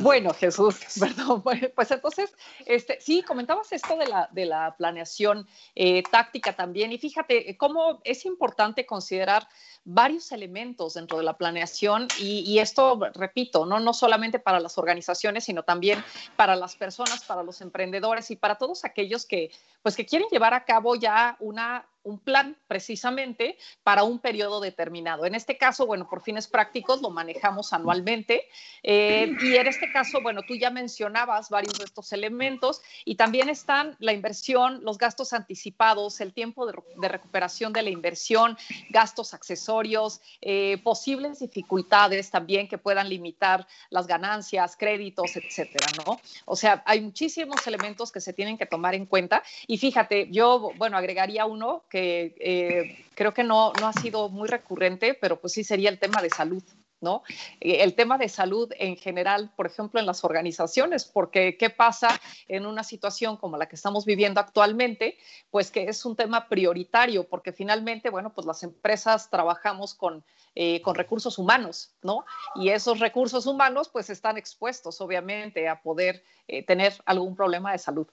[0.00, 1.42] Bueno, Jesús, perdón.
[1.42, 2.34] Pues entonces,
[2.66, 6.92] este, sí, comentabas esto de la, de la planeación eh, táctica también.
[6.92, 9.48] Y fíjate eh, cómo es importante considerar
[9.84, 13.80] varios elementos dentro de la planeación y, esto, repito, ¿no?
[13.80, 16.04] no solamente para las organizaciones, sino también
[16.36, 19.50] para las personas, para los emprendedores y para todos aquellos que,
[19.82, 25.24] pues, que quieren llevar a cabo ya una un plan precisamente para un periodo determinado.
[25.24, 28.48] En este caso, bueno, por fines prácticos lo manejamos anualmente
[28.82, 33.48] eh, y en este caso, bueno, tú ya mencionabas varios de estos elementos y también
[33.48, 38.56] están la inversión, los gastos anticipados, el tiempo de, recuperación de la inversión,
[38.90, 46.20] gastos accesorios, eh, posibles dificultades también que puedan limitar las ganancias, créditos, etcétera, ¿no?
[46.46, 50.72] O sea, hay muchísimos elementos que se tienen que tomar en cuenta y fíjate, yo,
[50.76, 55.52] bueno, agregaría uno que eh, creo que no, no ha sido muy recurrente, pero pues
[55.52, 56.62] sí sería el tema de salud.
[57.02, 57.22] ¿no?
[57.60, 62.08] Eh, el tema de salud en general, por ejemplo, en las organizaciones, porque ¿qué pasa
[62.46, 65.18] en una situación como la que estamos viviendo actualmente?
[65.50, 70.24] Pues que es un tema prioritario, porque finalmente, bueno, pues las empresas trabajamos con,
[70.54, 72.24] eh, con recursos humanos, ¿no?
[72.54, 76.24] Y esos recursos humanos, pues están expuestos, obviamente, a poder
[76.68, 78.06] tener algún problema de salud.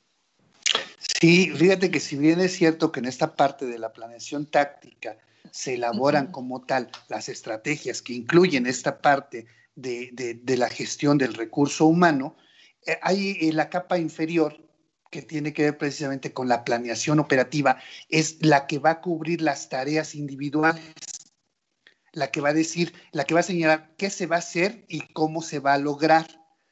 [1.00, 5.18] Sí, fíjate que si bien es cierto que en esta parte de la planeación táctica
[5.52, 11.86] se elaboran como tal las estrategias que incluyen esta parte de, la gestión del recurso
[11.86, 12.36] humano,
[12.86, 14.58] eh, hay en la capa inferior
[15.10, 19.42] que tiene que ver precisamente con la planeación operativa, es la que va a cubrir
[19.42, 20.84] las tareas individuales,
[22.12, 24.86] la que va a decir, la que va a señalar qué se va a hacer
[24.88, 26.28] y cómo se va a lograr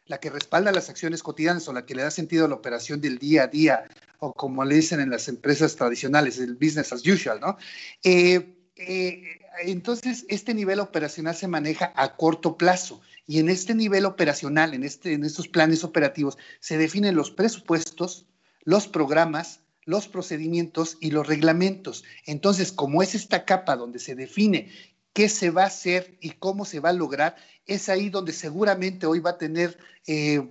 [0.06, 3.02] la que respalda las acciones cotidianas o la que le da sentido a la operación
[3.02, 3.88] del día a día,
[4.20, 7.58] o como le dicen en las empresas tradicionales, el business as usual, ¿no?
[8.04, 9.24] Eh, eh,
[9.64, 14.84] entonces, este nivel operacional se maneja a corto plazo y en este nivel operacional, en,
[14.84, 18.28] este, en estos planes operativos, se definen los presupuestos,
[18.64, 22.04] los programas, los procedimientos y los reglamentos.
[22.26, 24.72] Entonces, como es esta capa donde se define
[25.14, 29.08] qué se va a hacer y cómo se va a lograr, es ahí donde seguramente
[29.08, 30.48] hoy va a tener eh,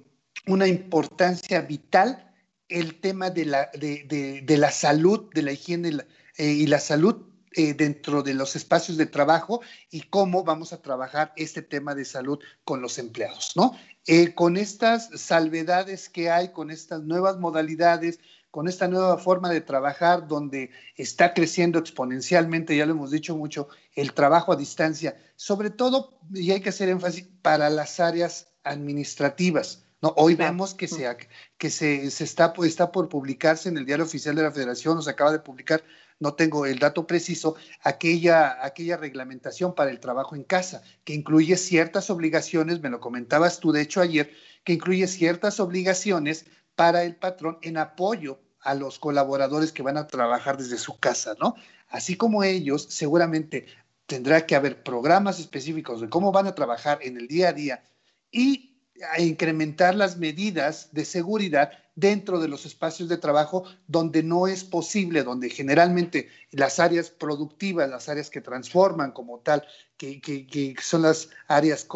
[0.47, 2.26] una importancia vital
[2.69, 5.99] el tema de la, de, la salud, de la higiene
[6.37, 7.17] eh, y la salud
[7.53, 12.05] eh, dentro de los espacios de trabajo y cómo vamos a trabajar este tema de
[12.05, 13.73] salud con los empleados, ¿no?
[14.37, 18.21] con estas salvedades que hay, con estas nuevas modalidades,
[18.57, 23.69] con esta nueva forma de trabajar donde está creciendo exponencialmente, ya lo hemos dicho mucho,
[23.95, 29.85] el trabajo a distancia, sobre todo, y hay que hacer énfasis, para las áreas administrativas.
[30.03, 30.13] ¿No?
[30.17, 31.17] Hoy vemos que, se,
[31.59, 35.33] que se, está, está por publicarse en el Diario Oficial de la Federación, nos acaba
[35.33, 35.83] de publicar,
[36.19, 41.57] no tengo el dato preciso, aquella, aquella reglamentación para el trabajo en casa, que incluye
[41.57, 44.33] ciertas obligaciones, me lo comentabas tú de hecho ayer,
[44.65, 50.07] que incluye ciertas obligaciones para el patrón en apoyo a los colaboradores que van a
[50.07, 51.55] trabajar desde su casa, ¿no?
[51.89, 53.67] Así como ellos, seguramente
[54.07, 57.85] tendrá que haber programas específicos de cómo van a trabajar en el día a día
[58.31, 58.76] y
[59.13, 64.65] a incrementar las medidas de seguridad dentro de los espacios de trabajo donde no es
[64.65, 71.31] posible, donde generalmente las áreas productivas, las áreas que transforman como tal, que, son las
[71.49, 71.87] áreas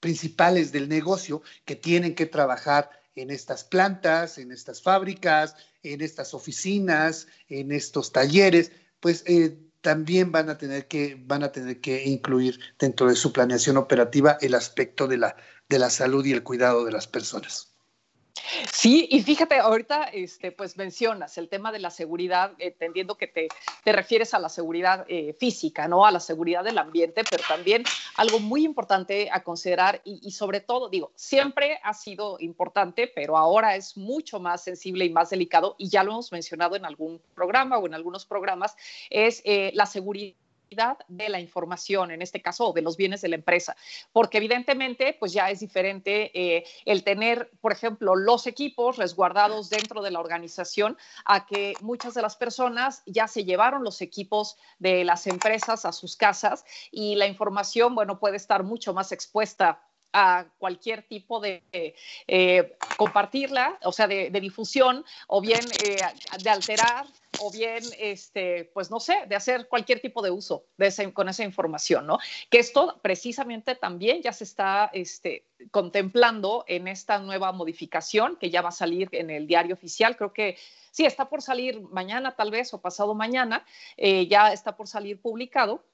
[0.00, 6.34] principales del negocio, que tienen que trabajar en estas plantas, en estas fábricas, en estas
[6.34, 12.04] oficinas, en estos talleres, pues eh, también van a tener que van a tener que
[12.04, 15.36] incluir dentro de su planeación operativa el aspecto de la
[15.68, 17.77] de la salud y el cuidado de las personas.
[18.72, 23.48] Sí, y fíjate, ahorita este, pues mencionas el tema de la seguridad, entendiendo que te,
[23.84, 26.06] te, refieres a la seguridad eh, física, ¿no?
[26.06, 27.84] A la seguridad del ambiente, pero también
[28.16, 33.76] algo muy importante a considerar y, sobre todo, digo, siempre ha sido importante, pero ahora
[33.76, 37.78] es mucho más sensible y más delicado, y ya lo hemos mencionado en algún programa
[37.78, 38.76] o en algunos programas,
[39.10, 40.34] es eh, la seguridad
[41.08, 43.76] de la información, en este caso, de los bienes de la empresa,
[44.12, 50.02] porque evidentemente, pues ya es diferente eh, el tener, por ejemplo, los equipos resguardados dentro
[50.02, 55.04] de la organización a que muchas de las personas ya se llevaron los equipos de
[55.04, 59.80] las empresas a sus casas y la información, bueno, puede estar mucho más expuesta
[60.12, 66.00] a cualquier tipo de eh, compartirla, o sea, de, difusión, o bien eh,
[66.42, 67.06] de alterar,
[67.40, 71.44] o bien, este, pues no sé, de hacer cualquier tipo de uso de con esa
[71.44, 72.18] información, ¿no?
[72.50, 78.62] Que esto precisamente también ya se está este, contemplando en esta nueva modificación que ya
[78.62, 80.16] va a salir en el diario oficial.
[80.16, 80.56] Creo que
[80.90, 83.64] sí, está por salir mañana tal vez o pasado mañana,
[83.96, 85.84] eh, ya está por salir publicado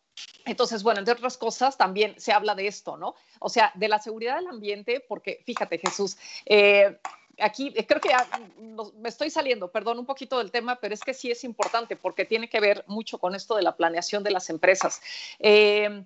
[0.44, 3.14] entonces, bueno, entre otras cosas, también se habla de esto, ¿no?
[3.40, 6.98] O sea, de la seguridad del ambiente, porque fíjate, Jesús, eh,
[7.40, 8.26] aquí eh, creo que ya
[8.98, 12.24] me estoy saliendo, perdón, un poquito del tema, pero es que sí es importante porque
[12.24, 15.00] tiene que ver mucho con esto de la planeación de las empresas.
[15.38, 16.04] Eh,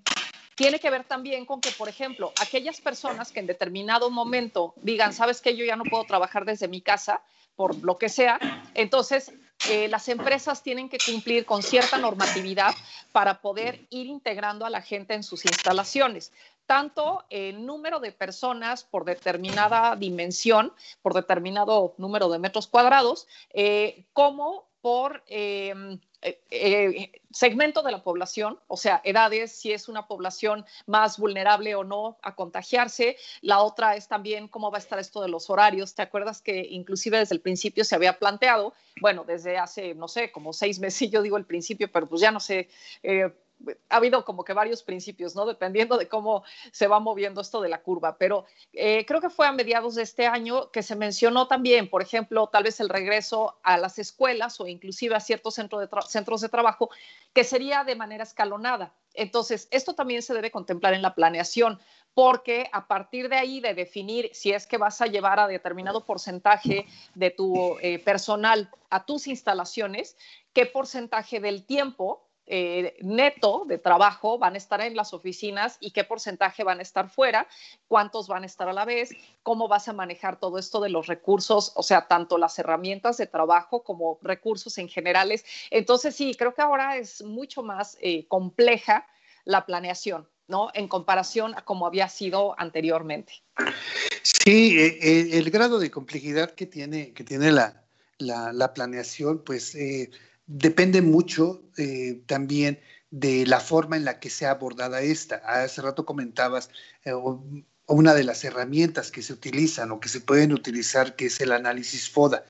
[0.55, 5.13] tiene que ver también con que, por ejemplo, aquellas personas que en determinado momento digan,
[5.13, 7.23] sabes que yo ya no puedo trabajar desde mi casa,
[7.55, 8.39] por lo que sea,
[8.75, 9.33] entonces
[9.69, 12.75] eh, las empresas tienen que cumplir con cierta normatividad
[13.13, 16.33] para poder ir integrando a la gente en sus instalaciones.
[16.67, 24.05] Tanto el número de personas por determinada dimensión, por determinado número de metros cuadrados, eh,
[24.13, 30.09] como por em, eh, eh, segmento de la población, o sea, edades, si es una
[30.09, 33.17] población más vulnerable o no a contagiarse.
[33.41, 35.95] La otra es también cómo va a estar esto de los horarios.
[35.95, 40.33] ¿Te acuerdas que inclusive desde el principio se había planteado, bueno, desde hace, no sé,
[40.33, 42.69] como seis meses, yo digo el principio, pero pues ya no sé.
[43.03, 43.33] Eh,
[43.89, 45.47] ha habido como que varios principios, ¿no?
[45.47, 49.47] Dependiendo de cómo se va moviendo esto de la curva, pero eh, creo que fue
[49.47, 53.59] a mediados de este año que se mencionó también, por ejemplo, tal vez el regreso
[53.63, 56.91] a las escuelas o inclusive a ciertos centros de trabajo,
[57.33, 58.95] que sería de manera escalonada.
[59.15, 61.81] Entonces, esto también se debe contemplar en la planeación,
[62.15, 66.05] porque a partir de ahí de definir si es que vas a llevar a determinado
[66.05, 70.17] porcentaje de tu eh, personal a tus instalaciones,
[70.53, 75.91] qué porcentaje del tiempo eh, neto de trabajo van a estar en las oficinas y
[75.91, 77.47] qué porcentaje van a estar fuera,
[77.89, 79.11] cuántos van a estar a la vez,
[79.43, 83.27] cómo vas a manejar todo esto de los recursos, o sea, tanto las herramientas de
[83.27, 85.45] trabajo como recursos en generales.
[85.71, 89.07] Entonces, sí, creo que ahora es mucho más eh, compleja
[89.45, 90.29] la planeación.
[90.47, 90.71] ¿no?
[90.73, 93.35] En comparación a como había sido anteriormente.
[94.23, 97.85] Sí, eh, el grado de complejidad que tiene, que tiene la,
[98.19, 99.77] la, planeación, pues
[100.49, 102.81] depende mucho eh, también
[103.11, 105.37] de la forma en la que sea abordada esta.
[105.37, 106.71] Hace rato comentabas
[107.05, 107.13] eh,
[107.87, 111.53] una de las herramientas que se utilizan o que se pueden utilizar, que es el
[111.53, 112.45] análisis FODA.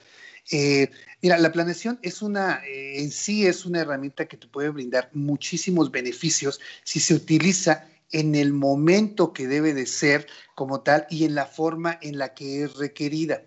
[0.50, 5.10] Eh, mira, la planeación es una, en sí es una herramienta que te puede brindar
[5.12, 11.24] muchísimos beneficios si se utiliza en el momento que debe de ser como tal y
[11.24, 13.42] en la forma en la que es requerida.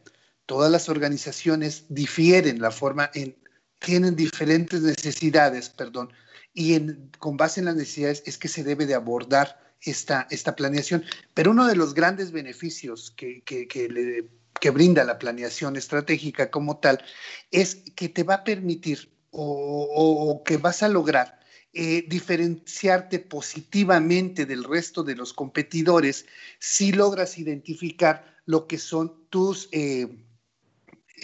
[0.45, 3.35] Todas las organizaciones difieren la forma en,
[3.81, 6.13] tienen diferentes necesidades, perdón,
[6.53, 6.79] y
[7.17, 11.03] con base en las necesidades es que se debe de abordar esta, esta planeación.
[11.33, 17.03] Pero uno de los grandes beneficios que, que, brinda la planeación estratégica como tal
[17.49, 21.39] es que te va a permitir o, que vas a lograr
[21.73, 26.25] eh, diferenciarte positivamente del resto de los competidores
[26.59, 30.07] si logras identificar lo que son tus, eh,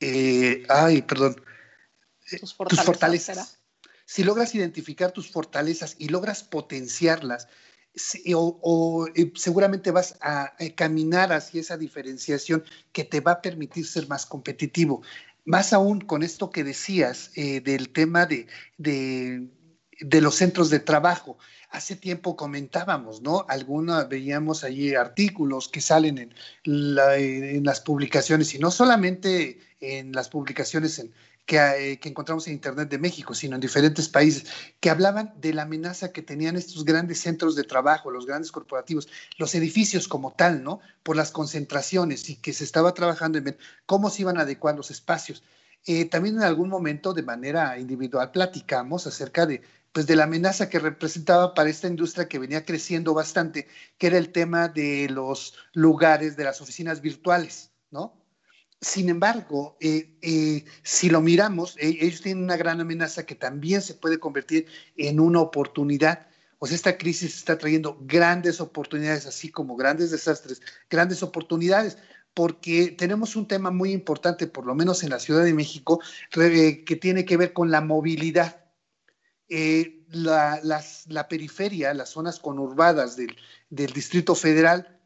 [0.01, 1.35] eh, ay, perdón,
[2.39, 3.59] tus fortalezas.
[4.05, 7.47] Si logras identificar tus fortalezas y logras potenciarlas,
[8.33, 14.07] o, eh, seguramente vas a, caminar hacia esa diferenciación que te va a permitir ser
[14.07, 15.01] más competitivo.
[15.45, 18.47] Más aún con esto que decías eh, del tema de,
[19.99, 21.37] de los centros de trabajo.
[21.69, 23.45] Hace tiempo comentábamos, ¿no?
[23.49, 26.33] Algunos veíamos allí artículos que salen en,
[26.65, 31.13] en las publicaciones y no solamente en las publicaciones en,
[31.49, 34.45] eh, que, encontramos en Internet de México, sino en diferentes países,
[34.81, 39.07] que hablaban de la amenaza que tenían estos grandes centros de trabajo, los grandes corporativos,
[39.37, 40.81] los edificios como tal, ¿no?
[41.03, 44.75] Por las concentraciones y que se estaba trabajando en ver cómo se iban a adecuar
[44.75, 45.41] los espacios.
[45.85, 49.61] Eh, también en algún momento, de manera individual, platicamos acerca de
[49.93, 53.67] pues de la amenaza que representaba para esta industria que venía creciendo bastante,
[53.97, 58.13] que era el tema de los lugares de las oficinas virtuales, ¿no?
[58.79, 63.81] Sin embargo, eh, eh, si lo miramos, eh, ellos tienen una gran amenaza que también
[63.81, 66.27] se puede convertir en una oportunidad.
[66.59, 70.61] O sea, esta crisis está trayendo grandes oportunidades, así como grandes desastres,
[70.91, 71.97] grandes oportunidades,
[72.35, 75.99] porque tenemos un tema muy importante, por lo menos en la Ciudad de México,
[76.29, 78.63] que tiene que ver con la movilidad.
[80.09, 83.35] La, periferia, las zonas conurbadas del,
[83.69, 84.99] del Distrito Federal,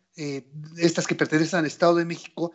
[0.77, 2.51] estas que pertenecen al Estado de México,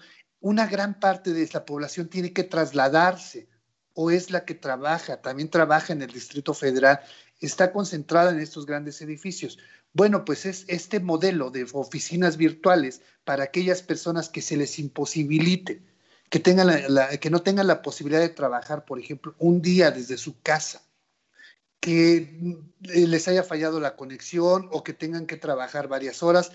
[0.47, 3.49] una gran parte de la población tiene que trasladarse
[3.95, 7.01] o es la que trabaja, también trabaja en el Distrito Federal,
[7.41, 9.59] está concentrada en estos grandes edificios.
[9.93, 15.83] Bueno, pues es este modelo de oficinas virtuales para aquellas personas que se les imposibilite,
[16.31, 16.69] que, tengan
[17.21, 20.81] que no tengan la posibilidad de trabajar, por ejemplo, un día desde su casa,
[21.81, 26.53] que les haya fallado la conexión o que tengan que trabajar varias horas,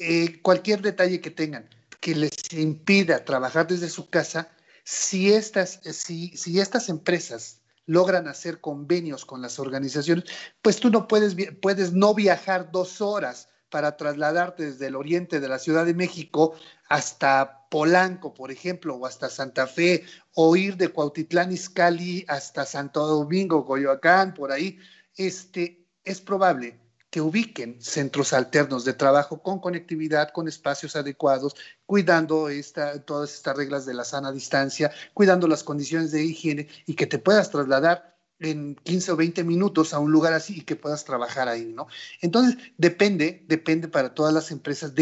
[0.00, 1.68] eh, cualquier detalle que tengan
[2.06, 4.48] que les impida trabajar desde su casa,
[4.84, 10.24] si estas, si, si estas empresas logran hacer convenios con las organizaciones,
[10.62, 15.48] pues tú no puedes, puedes no viajar dos horas para trasladarte desde el oriente de
[15.48, 16.54] la Ciudad de México
[16.88, 23.04] hasta Polanco, por ejemplo, o hasta Santa Fe, o ir de Cuautitlán Izcalli hasta Santo
[23.04, 24.78] Domingo, Coyoacán, por ahí.
[25.16, 31.54] Este, es probable que ubiquen centros alternos de trabajo con conectividad, con espacios adecuados,
[31.86, 36.94] cuidando esta, todas estas reglas de la sana distancia, cuidando las condiciones de higiene y
[36.94, 40.76] que te puedas trasladar en 15 o 20 minutos a un lugar así y que
[40.76, 41.86] puedas trabajar ahí, ¿no?
[42.20, 44.92] Entonces, depende, depende para todas las empresas,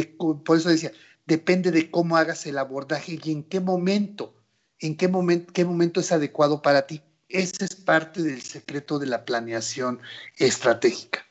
[0.45, 0.93] por eso decía,
[1.27, 4.35] depende de cómo hagas el abordaje y en qué momento,
[4.79, 7.03] en qué momento, qué momento es adecuado para ti.
[7.29, 10.01] Ese es parte del secreto de la planeación
[10.37, 11.27] estratégica.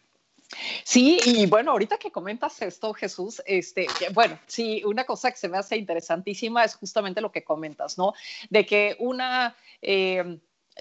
[0.84, 5.49] Sí, y bueno, ahorita que comentas esto, Jesús, este, bueno, sí, una cosa que se
[5.49, 8.14] me hace interesantísima es justamente lo que comentas, ¿no?
[8.49, 10.39] De que una, eh,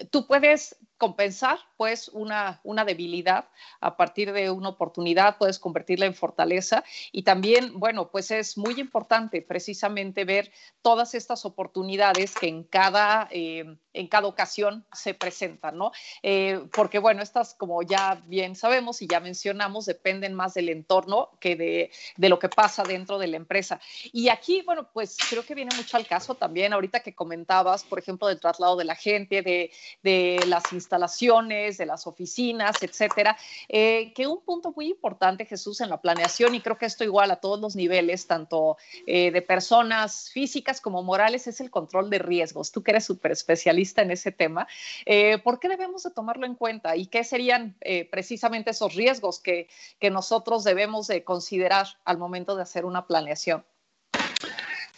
[0.09, 3.49] tú puedes compensar pues una, una debilidad
[3.81, 8.79] a partir de una oportunidad, puedes convertirla en fortaleza y también, bueno, pues es muy
[8.79, 15.77] importante precisamente ver todas estas oportunidades que en cada, eh, en cada ocasión se presentan,
[15.77, 15.91] ¿no?
[16.21, 21.31] Eh, porque bueno, estas como ya bien sabemos y ya mencionamos, dependen más del entorno
[21.39, 23.81] que de, de lo que pasa dentro de la empresa.
[24.11, 27.99] Y aquí, bueno, pues creo que viene mucho al caso también, ahorita que comentabas, por
[27.99, 29.71] ejemplo, del traslado de la gente, de,
[30.01, 33.37] de las instalaciones, instalaciones, de las oficinas, etcétera.
[33.69, 37.31] Eh, que un punto muy importante, Jesús, en la planeación, y creo que esto igual
[37.31, 38.77] a todos los niveles, tanto
[39.07, 42.71] eh, de personas físicas como morales, es el control de riesgos.
[42.71, 44.67] Tú que eres súper especialista en ese tema,
[45.05, 46.95] eh, ¿por qué debemos de tomarlo en cuenta?
[46.95, 47.75] ¿Y qué serían
[48.11, 49.67] precisamente esos riesgos que,
[49.99, 53.63] que nosotros debemos de considerar al momento de hacer una planeación?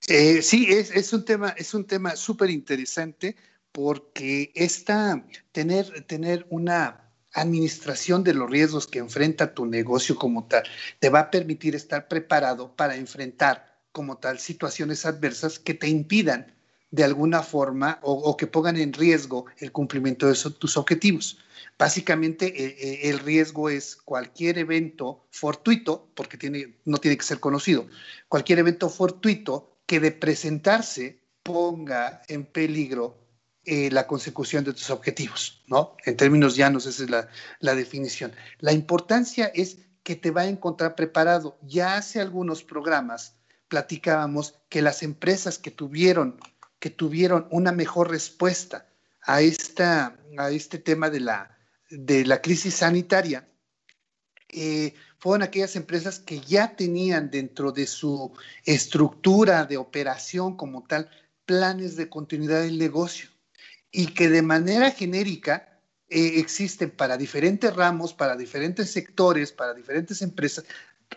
[0.07, 3.36] sí, es, un tema, es un tema súper interesante
[3.76, 10.63] porque esta, tener, tener una administración de los riesgos que enfrenta tu negocio como tal,
[10.99, 16.55] te va a permitir estar preparado para enfrentar como tal situaciones adversas que te impidan
[16.89, 21.39] de alguna forma o, que pongan en riesgo el cumplimiento de tus objetivos.
[21.78, 27.41] Básicamente eh, eh, el riesgo es cualquier evento fortuito, porque tiene, no tiene que ser
[27.41, 27.88] conocido,
[28.30, 33.24] cualquier evento fortuito que de presentarse ponga en peligro
[33.68, 35.97] eh, la consecución de tus objetivos, ¿no?
[36.05, 38.32] En términos llanos, esa es la, la, definición.
[38.59, 41.57] La importancia es que te va a encontrar preparado.
[41.63, 43.34] Ya hace algunos programas
[43.68, 46.39] platicábamos que las empresas que tuvieron,
[46.78, 48.86] que tuvieron una mejor respuesta
[49.24, 51.57] a, esta, a este tema de la,
[51.89, 53.49] de la crisis sanitaria,
[54.49, 58.32] eh, fueron aquellas empresas que ya tenían dentro de su
[58.63, 61.09] estructura de operación como tal
[61.47, 63.34] planes de continuidad del negocio
[63.95, 65.79] y que de manera genérica
[66.09, 70.65] eh, existen para diferentes ramos, para diferentes sectores, para diferentes empresas,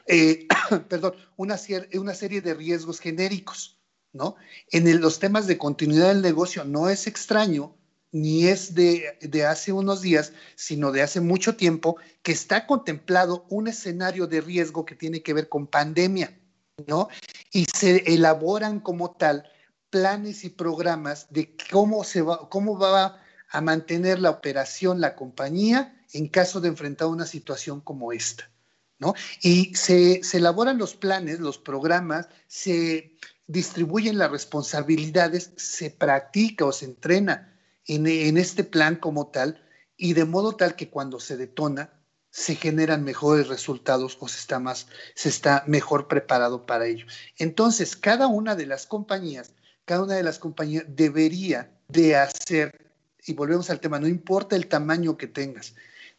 [0.07, 0.47] eh,
[0.89, 1.57] perdón, una,
[1.95, 3.81] una, serie de riesgos genéricos,
[4.13, 4.37] ¿no?
[4.71, 7.75] En los temas de continuidad del negocio no es extraño
[8.13, 13.45] ni es de, de, hace unos días, sino de hace mucho tiempo, que está contemplado
[13.51, 16.39] un escenario de riesgo que tiene que ver con pandemia,
[16.87, 17.09] ¿no?
[17.53, 19.51] Y se elaboran como tal
[19.91, 23.21] planes y programas de cómo, se va, cómo va
[23.51, 28.51] a mantener la operación la compañía en caso de enfrentar una situación como esta.
[28.99, 29.15] ¿no?
[29.43, 33.17] Y se, elaboran los planes, los programas, se
[33.47, 39.65] distribuyen las responsabilidades, se practica o se entrena en, en este plan como tal,
[39.97, 41.93] y de modo tal que cuando se detona,
[42.31, 47.07] se generan mejores resultados o se está más, se está mejor preparado para ello.
[47.39, 49.53] Entonces, cada una de las compañías
[49.89, 52.93] cada una de las compañías debería de hacer,
[53.27, 55.75] y volvemos al tema, no importa el tamaño que tengas,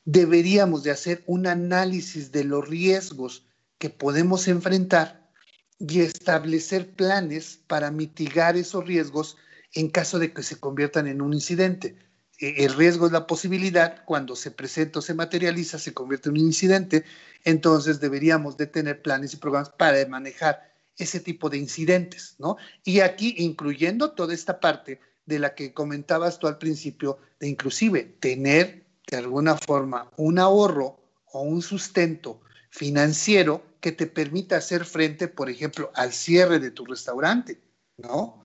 [0.05, 3.45] deberíamos de hacer un análisis de los riesgos
[3.77, 5.29] que podemos enfrentar
[5.77, 9.37] y establecer planes para mitigar esos riesgos
[9.75, 11.95] en caso de que se conviertan en un incidente.
[12.39, 16.39] E, el riesgo es la posibilidad, cuando se presenta o se materializa, se convierte en
[16.39, 17.05] un incidente,
[17.43, 20.68] entonces deberíamos de tener planes y programas para manejar
[20.99, 22.57] ese tipo de incidentes, ¿no?
[22.83, 28.03] Y aquí incluyendo toda esta parte de la que comentabas tú al principio, de inclusive
[28.19, 30.99] tener de alguna forma un ahorro
[31.31, 36.85] o un sustento financiero que te permita hacer frente, por ejemplo, al cierre de tu
[36.85, 37.61] restaurante,
[37.97, 38.43] ¿no?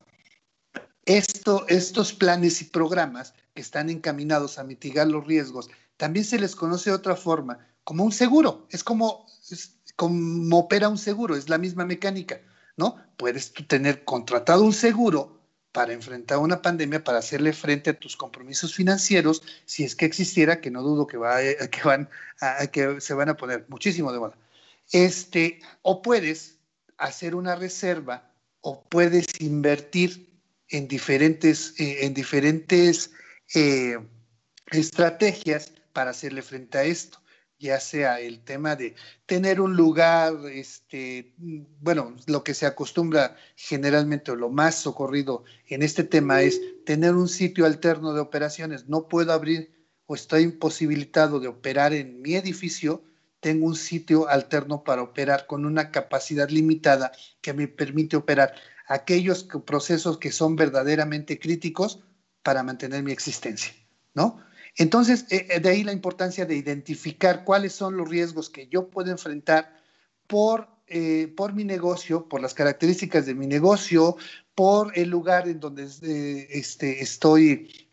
[1.04, 6.56] Esto, estos planes y programas que están encaminados a mitigar los riesgos, también se les
[6.56, 8.66] conoce de otra forma, como un seguro.
[8.70, 9.26] Es como,
[9.96, 12.40] como opera un seguro, es la misma mecánica,
[12.76, 12.96] ¿no?
[13.16, 15.40] Puedes tener contratado un seguro
[15.72, 20.60] para enfrentar una pandemia, para hacerle frente a tus compromisos financieros, si es que existiera,
[20.60, 22.08] que no dudo que, va, que, van
[22.40, 24.38] a, que se van a poner muchísimo de moda.
[24.92, 26.58] Este, o puedes
[26.96, 28.30] hacer una reserva
[28.60, 33.10] o puedes invertir en diferentes, eh, en diferentes
[33.54, 33.98] eh,
[34.70, 37.23] estrategias para hacerle frente a esto
[37.64, 38.94] ya sea el tema de
[39.24, 41.32] tener un lugar, este,
[41.80, 47.14] bueno, lo que se acostumbra generalmente o lo más socorrido en este tema es tener
[47.14, 48.86] un sitio alterno de operaciones.
[48.88, 49.72] No puedo abrir
[50.06, 53.02] o estoy imposibilitado de operar en mi edificio,
[53.40, 58.54] tengo un sitio alterno para operar con una capacidad limitada que me permite operar
[58.86, 62.00] aquellos procesos que son verdaderamente críticos
[62.42, 63.72] para mantener mi existencia,
[64.12, 64.44] ¿no?
[64.76, 68.90] Entonces, eh, eh, de ahí la importancia de identificar cuáles son los riesgos que yo
[68.90, 69.76] puedo enfrentar
[70.26, 74.16] por, eh, por mi negocio, por las características de mi negocio,
[74.54, 75.84] por el lugar en donde
[76.50, 77.88] este, estoy,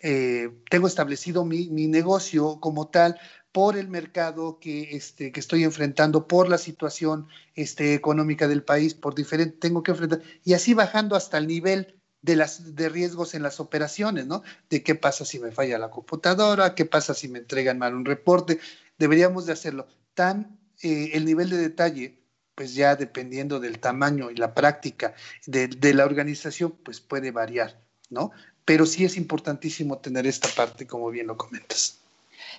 [0.69, 3.19] tengo establecido mi, negocio como tal,
[3.51, 8.93] por el mercado que, este, que estoy enfrentando, por la situación este, económica del país,
[8.93, 13.33] por diferente, tengo que enfrentar, y así bajando hasta el nivel de, las, de riesgos
[13.33, 14.43] en las operaciones, ¿no?
[14.69, 18.05] De qué pasa si me falla la computadora, qué pasa si me entregan mal un
[18.05, 18.59] reporte.
[18.97, 19.87] Deberíamos de hacerlo.
[20.13, 22.17] Tan eh, el nivel de detalle,
[22.55, 25.15] pues ya dependiendo del tamaño y la práctica
[25.45, 28.31] de, la organización, pues puede variar, ¿no?
[28.65, 31.99] Pero sí es importantísimo tener esta parte, como bien lo comentas.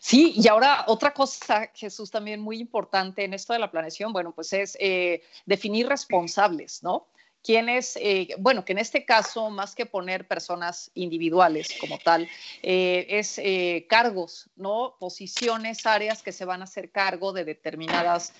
[0.00, 4.32] Sí, y ahora otra cosa, Jesús, también muy importante en esto de la planeación, bueno,
[4.32, 7.06] pues es eh, definir responsables, ¿no?
[7.42, 12.28] Quienes, eh, bueno, que en este caso, más que poner personas individuales como tal,
[12.62, 14.96] eh, es eh, cargos, ¿no?
[14.98, 18.32] Posiciones, áreas que se van a hacer cargo de determinadas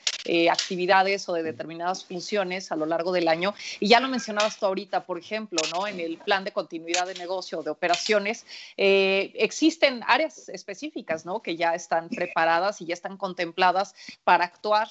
[0.51, 3.55] actividades o de determinadas funciones a lo largo del año.
[3.81, 5.87] Y ya lo mencionabas tú ahorita, por ejemplo, ¿no?
[5.87, 8.47] En el plan de continuidad de negocio o de operaciones,
[8.77, 11.43] existen áreas específicas, ¿no?
[11.43, 13.95] Que ya están preparadas y ya están contempladas
[14.25, 14.89] para actuar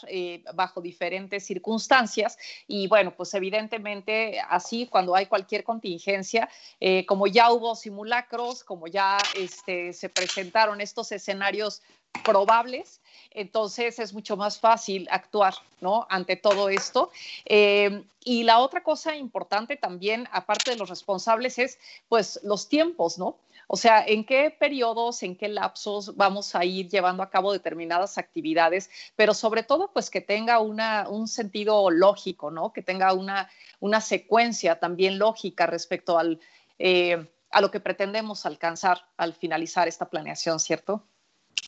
[0.53, 2.38] bajo diferentes circunstancias.
[2.67, 8.88] Y bueno, pues evidentemente así cuando hay cualquier contingencia, eh, como ya hubo simulacros, como
[8.88, 11.82] ya este, se presentaron estos escenarios
[12.24, 13.01] probables,
[13.32, 16.05] entonces es mucho más fácil actuar, ¿no?
[16.09, 17.12] Ante todo esto.
[17.45, 23.18] Eh, y la otra cosa importante también, aparte de los responsables, es pues los tiempos,
[23.18, 23.38] ¿no?
[23.74, 28.18] O sea, ¿en qué periodos, en qué lapsos vamos a ir llevando a cabo determinadas
[28.18, 28.89] actividades?
[29.16, 32.74] Pero sobre todo, pues que tenga una, un sentido lógico, ¿no?
[32.74, 33.49] Que tenga una,
[33.80, 36.41] una secuencia también lógica respecto al,
[36.80, 41.05] eh, a lo que pretendemos alcanzar al finalizar esta planeación, ¿cierto?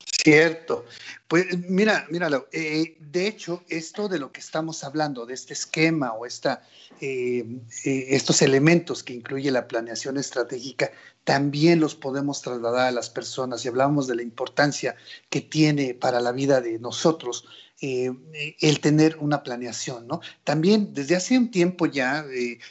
[0.06, 0.86] Cierto.
[1.28, 2.48] Pues mira, míralo.
[2.52, 6.64] Eh, de hecho, esto de lo que estamos hablando, de este esquema o esta,
[7.02, 7.46] eh,
[7.86, 10.92] eh, estos elementos que incluye la planeación estratégica,
[11.26, 14.96] también los podemos trasladar a las personas y hablamos de la importancia
[15.30, 17.46] que tiene para la vida de nosotros
[17.82, 20.22] el tener una planeación, ¿no?
[20.46, 22.26] También desde hace un tiempo ya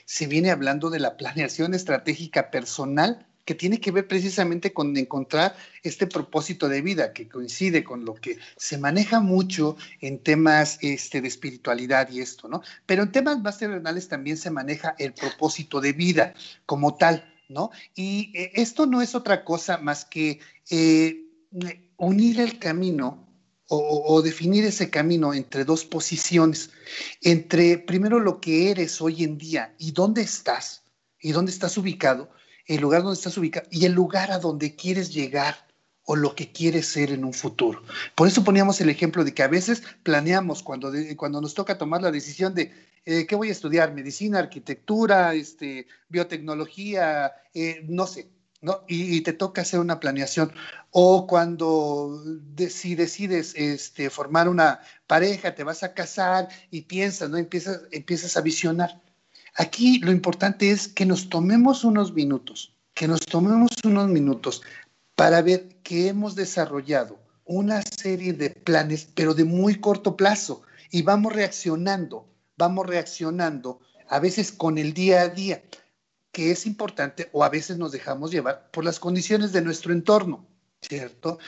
[0.07, 5.57] se viene hablando de la planeación estratégica personal que tiene que ver precisamente con encontrar
[5.83, 11.21] este propósito de vida que coincide con lo que se maneja mucho en temas este,
[11.21, 12.63] de espiritualidad y esto, ¿no?
[12.87, 16.35] Pero en temas más terrenales también se maneja el propósito de vida
[16.67, 17.71] como tal, ¿no?
[17.95, 20.41] Y eh, esto no es otra cosa más que
[20.71, 21.27] eh,
[21.97, 23.29] unir el camino
[23.75, 26.71] o, definir ese camino entre dos posiciones,
[27.23, 30.83] entre primero lo que eres hoy en día y dónde estás,
[31.19, 32.31] y dónde estás ubicado,
[32.67, 35.67] el lugar donde estás ubicado y el lugar a donde quieres llegar
[36.05, 37.83] o lo que quieres ser en un futuro.
[38.15, 42.03] Por eso poníamos el ejemplo de que a veces planeamos cuando, cuando nos toca tomar
[42.03, 42.73] la decisión de
[43.05, 48.29] eh, qué voy a estudiar, medicina, arquitectura, este, biotecnología, eh, no sé,
[48.61, 48.85] ¿no?
[48.87, 50.53] Y, te toca hacer una planeación.
[50.91, 52.23] O cuando
[52.71, 57.39] si decides este, formar una pareja, te vas a casar y piensas, ¿no?
[57.39, 59.01] Empiezas, empiezas a visionar.
[59.55, 64.63] Aquí lo importante es que nos tomemos unos minutos, que nos tomemos unos minutos
[65.15, 71.03] para ver que hemos desarrollado una serie de planes, pero de muy corto plazo, y
[71.03, 72.27] vamos reaccionando,
[72.57, 75.63] vamos reaccionando a veces con el día a día
[76.33, 80.47] que es importante o a veces nos dejamos llevar por las condiciones de nuestro entorno,
[80.81, 81.39] ¿cierto?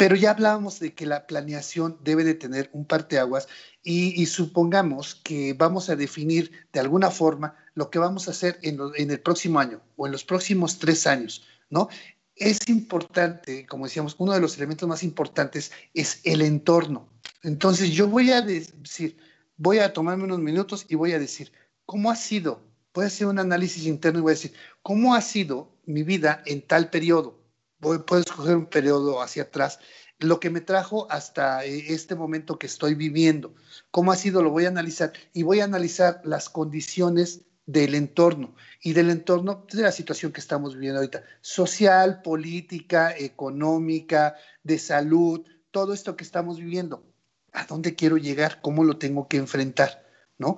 [0.00, 3.48] Pero ya hablábamos de que la planeación debe de tener un parteaguas
[3.82, 8.58] y, y supongamos que vamos a definir de alguna forma lo que vamos a hacer
[8.62, 8.80] en,
[9.10, 11.90] el próximo año o en los próximos tres años, ¿no?
[12.34, 17.06] Es importante, como decíamos, uno de los elementos más importantes es el entorno.
[17.42, 19.18] Entonces yo voy a decir,
[19.58, 21.52] voy a tomarme unos minutos y voy a decir,
[21.84, 22.62] ¿cómo ha sido
[22.94, 26.42] voy a hacer un análisis interno y voy a decir, ¿cómo ha sido mi vida
[26.46, 27.39] en tal periodo?
[27.80, 29.78] Voy, puedo escoger un periodo hacia atrás,
[30.18, 33.54] lo que me trajo hasta eh, este momento que estoy viviendo.
[33.90, 34.42] ¿Cómo ha sido?
[34.42, 39.66] Lo voy a analizar y voy a analizar las condiciones del entorno y del entorno
[39.72, 46.24] de la situación que estamos viviendo ahorita, social, política, económica, de salud, todo esto que
[46.24, 47.04] estamos viviendo.
[47.52, 48.60] ¿A dónde quiero llegar?
[48.60, 50.04] ¿Cómo lo tengo que enfrentar?
[50.38, 50.56] ¿No?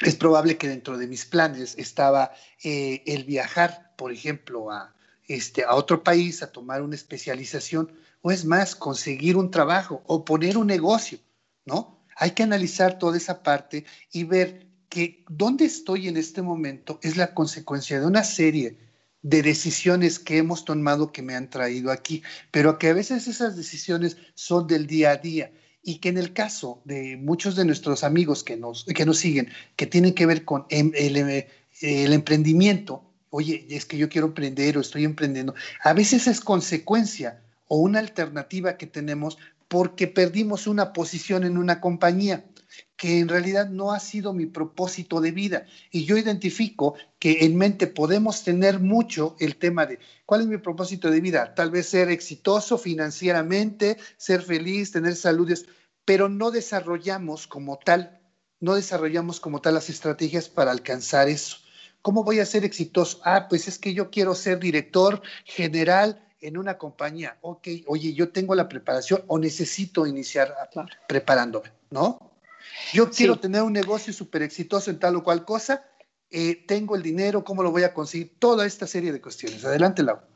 [0.00, 2.32] es probable que dentro de mis planes estaba
[2.64, 4.94] eh, el viajar, por ejemplo, a,
[5.28, 10.24] este, a otro país a tomar una especialización, o es más, conseguir un trabajo o
[10.24, 11.18] poner un negocio,
[11.64, 12.04] ¿no?
[12.16, 17.16] Hay que analizar toda esa parte y ver que dónde estoy en este momento es
[17.16, 18.78] la consecuencia de una serie
[19.22, 23.56] de decisiones que hemos tomado que me han traído aquí, pero que a veces esas
[23.56, 25.52] decisiones son del día a día
[25.82, 29.48] y que en el caso de muchos de nuestros amigos que nos, que nos siguen,
[29.76, 31.48] que tienen que ver con em, eh,
[31.80, 37.42] el, emprendimiento, oye, es que yo quiero emprender o estoy emprendiendo, a veces es consecuencia
[37.66, 42.44] o una alternativa que tenemos porque perdimos una posición en una compañía
[42.94, 45.66] que en realidad no ha sido mi propósito de vida.
[45.90, 50.58] Y yo identifico que en mente podemos tener mucho el tema de cuál es mi
[50.58, 51.54] propósito de vida.
[51.54, 55.50] Tal vez ser exitoso financieramente, ser feliz, tener salud,
[56.04, 58.20] pero no desarrollamos como tal,
[58.60, 61.56] no desarrollamos como tal las estrategias para alcanzar eso.
[62.02, 63.20] ¿Cómo voy a ser exitoso?
[63.24, 67.38] Ah, pues es que yo quiero ser director general en una compañía.
[67.40, 70.54] Ok, oye, yo tengo la preparación o necesito iniciar
[71.06, 72.32] preparándome, ¿no?
[72.92, 75.84] Yo quiero tener un negocio súper exitoso en tal o cual cosa,
[76.30, 78.34] eh, tengo el dinero, ¿cómo lo voy a conseguir?
[78.38, 79.64] Toda esta serie de cuestiones.
[79.64, 80.26] Adelante, Laura.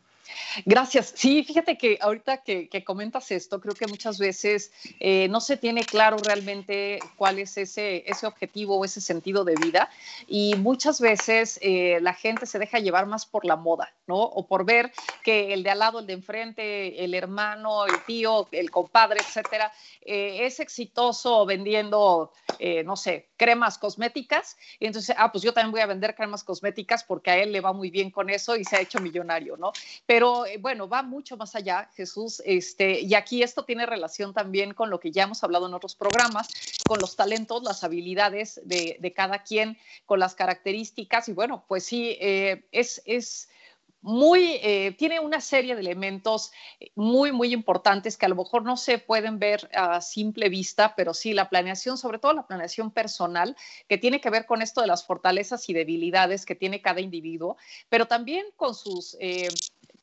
[0.65, 1.13] Gracias.
[1.15, 5.83] Sí, fíjate que ahorita que, comentas esto, creo que muchas veces eh, no se tiene
[5.83, 9.91] claro realmente cuál es ese, ese objetivo o ese sentido de vida
[10.27, 14.17] y muchas veces eh, la gente se deja llevar más por la moda, ¿no?
[14.17, 14.93] O por ver
[15.25, 19.73] que el de al lado, el de enfrente, el hermano, el tío, el compadre, etcétera,
[20.03, 22.33] eh, es exitoso vendiendo,
[22.85, 27.05] no sé, cremas cosméticas y entonces, ah, pues yo también voy a vender cremas cosméticas
[27.05, 29.73] porque a él le va muy bien con eso y se ha hecho millonario, ¿no?
[30.47, 34.89] Eh, bueno, va mucho más allá, Jesús, este, y aquí esto tiene relación también con
[34.89, 36.49] lo que ya hemos hablado en otros programas,
[36.87, 42.17] con los talentos, las habilidades de, cada quien, con las características, y bueno, pues sí,
[42.21, 43.03] eh, es...
[43.05, 43.49] es
[44.03, 46.53] muy, eh, tiene una serie de elementos
[46.95, 51.13] muy, muy importantes que a lo mejor no se pueden ver a simple vista, pero
[51.13, 53.57] sí la planeación, sobre todo la planeación personal,
[53.89, 57.57] que tiene que ver con esto de las fortalezas y debilidades que tiene cada individuo,
[57.89, 59.17] pero también con sus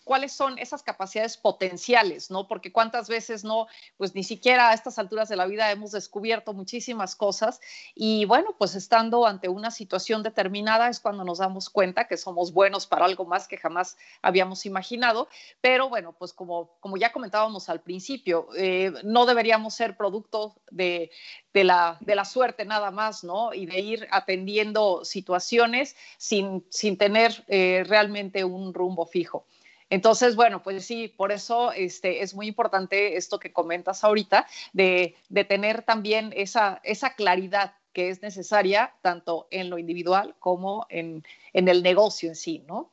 [0.04, 2.48] cuáles son esas capacidades potenciales, ¿no?
[2.48, 6.54] Porque cuántas veces no, pues ni siquiera a estas alturas de la vida hemos descubierto
[6.54, 7.60] muchísimas cosas
[7.96, 12.54] y bueno, pues estando ante una situación determinada es cuando nos damos cuenta que somos
[12.54, 15.28] buenos para algo más que jamás habíamos imaginado,
[15.62, 21.12] pero bueno, pues como, como ya comentábamos al principio, eh, no deberíamos ser producto de,
[21.54, 23.54] de, la, de la suerte nada más, ¿no?
[23.54, 29.46] Y de ir atendiendo situaciones sin, sin tener eh, realmente un rumbo fijo.
[29.94, 35.14] Entonces, bueno, pues sí, por eso este, es muy importante esto que comentas ahorita, de,
[35.48, 36.82] tener también esa,
[37.16, 41.24] claridad que es necesaria tanto en lo individual como en,
[41.54, 42.90] el negocio en sí, ¿no?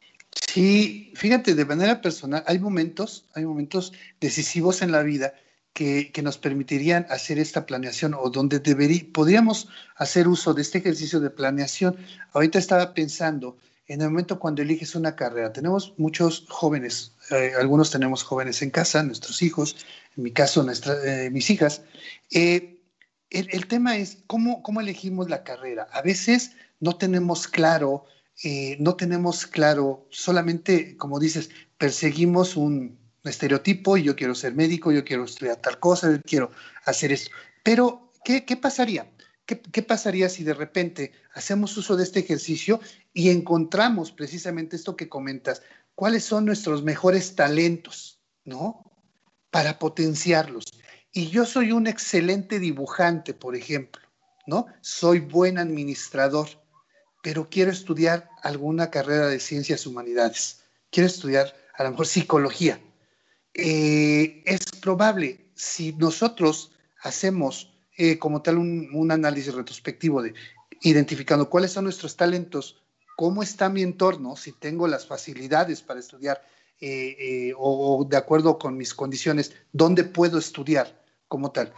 [0.46, 5.32] Sí, fíjate, de manera personal, hay momentos, hay momentos decisivos en la vida
[5.72, 10.78] que, que, nos permitirían hacer esta planeación o donde debería, podríamos hacer uso de este
[10.78, 11.96] ejercicio de planeación.
[12.34, 13.56] Ahorita estaba pensando
[13.90, 15.52] en el momento cuando eliges una carrera.
[15.52, 19.76] Tenemos muchos jóvenes, eh, algunos tenemos jóvenes en casa, nuestros hijos,
[20.16, 21.82] en mi caso, nuestra, eh, mis hijas.
[22.30, 22.78] Eh,
[23.30, 25.88] el, tema es cómo, cómo elegimos la carrera.
[25.92, 28.04] A veces no tenemos claro,
[28.78, 35.04] no tenemos claro, solamente, como dices, perseguimos un, estereotipo y yo quiero ser médico, yo
[35.04, 36.50] quiero estudiar tal cosa, yo quiero
[36.84, 37.30] hacer esto.
[37.62, 39.09] Pero, ¿qué, qué pasaría?
[39.50, 42.80] ¿Qué, ¿Qué, pasaría si de repente hacemos uso de este ejercicio
[43.12, 45.62] y encontramos precisamente esto que comentas?
[45.96, 48.84] ¿Cuáles son nuestros mejores talentos, no?
[49.50, 50.64] Para potenciarlos.
[51.12, 54.02] Y yo soy un excelente dibujante, por ejemplo,
[54.46, 54.66] ¿no?
[54.82, 56.48] Soy buen administrador,
[57.20, 60.62] pero quiero estudiar alguna carrera de ciencias humanidades.
[60.90, 62.80] Quiero estudiar a lo mejor psicología
[63.54, 66.72] eh, es probable, si nosotros
[67.02, 67.69] hacemos
[68.02, 70.34] eh, como tal un, un, análisis retrospectivo de
[70.80, 72.82] identificando cuáles son nuestros talentos,
[73.16, 76.40] cómo está mi entorno, si tengo las facilidades para estudiar
[76.80, 81.74] eh, o, o de acuerdo con mis condiciones, dónde puedo estudiar como tal.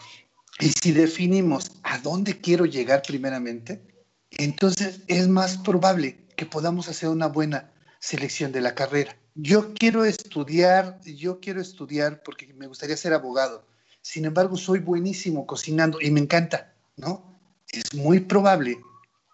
[0.60, 3.82] Y si definimos a dónde quiero llegar primeramente,
[4.30, 10.04] entonces es más probable que podamos hacer una buena selección de la carrera yo quiero
[10.04, 13.66] estudiar, yo quiero estudiar porque me gustaría ser abogado.
[14.02, 17.40] Sin embargo, soy buenísimo cocinando y me encanta, ¿no?
[17.68, 18.78] Es muy probable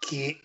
[0.07, 0.39] que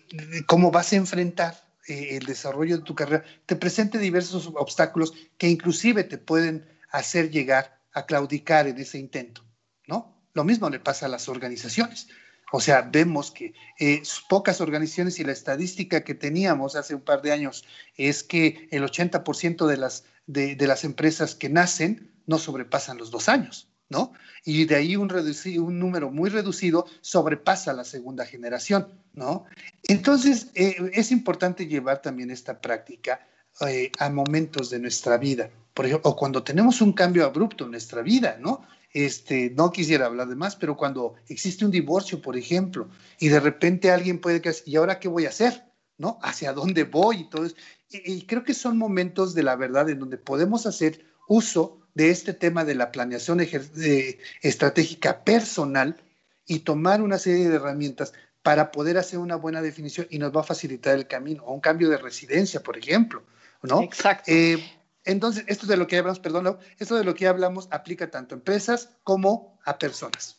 [0.47, 1.55] cómo vas a enfrentar
[1.87, 7.29] eh, el desarrollo de tu carrera, te presente diversos obstáculos que inclusive te pueden hacer
[7.29, 9.45] llegar a claudicar en ese intento,
[9.87, 10.15] ¿no?
[10.33, 12.07] Lo mismo le pasa a las organizaciones.
[12.51, 17.21] O sea, vemos que eh, pocas organizaciones y la estadística que teníamos hace un par
[17.21, 17.65] de años
[17.97, 23.29] es que el 80% de las, de, las empresas que nacen no sobrepasan los dos
[23.29, 24.13] años, ¿no?
[24.43, 29.45] Y de ahí un, un número muy reducido sobrepasa la segunda generación, ¿no?
[29.83, 33.27] Entonces, eh, es importante llevar también esta práctica
[33.67, 37.71] eh, a momentos de nuestra vida, por ejemplo, o cuando tenemos un cambio abrupto en
[37.71, 38.65] nuestra vida, ¿no?
[38.91, 43.41] Este, no quisiera hablar de más, pero cuando existe un divorcio, por ejemplo, y de
[43.41, 45.65] repente alguien puede decir, ¿y ahora qué voy a hacer?
[45.97, 46.19] ¿No?
[46.21, 47.27] ¿Hacia dónde voy?
[47.31, 47.55] Eso.
[47.89, 52.11] Y, y creo que son momentos de la verdad en donde podemos hacer uso de
[52.11, 55.97] este tema de la planeación de, estratégica personal
[56.45, 60.41] y tomar una serie de herramientas para poder hacer una buena definición y nos va
[60.41, 63.23] a facilitar el camino, o un cambio de residencia, por ejemplo,
[63.63, 63.81] ¿no?
[63.81, 64.31] Exacto.
[64.31, 64.63] Eh,
[65.03, 68.37] entonces, esto de lo que hablamos, perdón, esto de lo que hablamos aplica tanto a
[68.37, 70.37] empresas como a personas.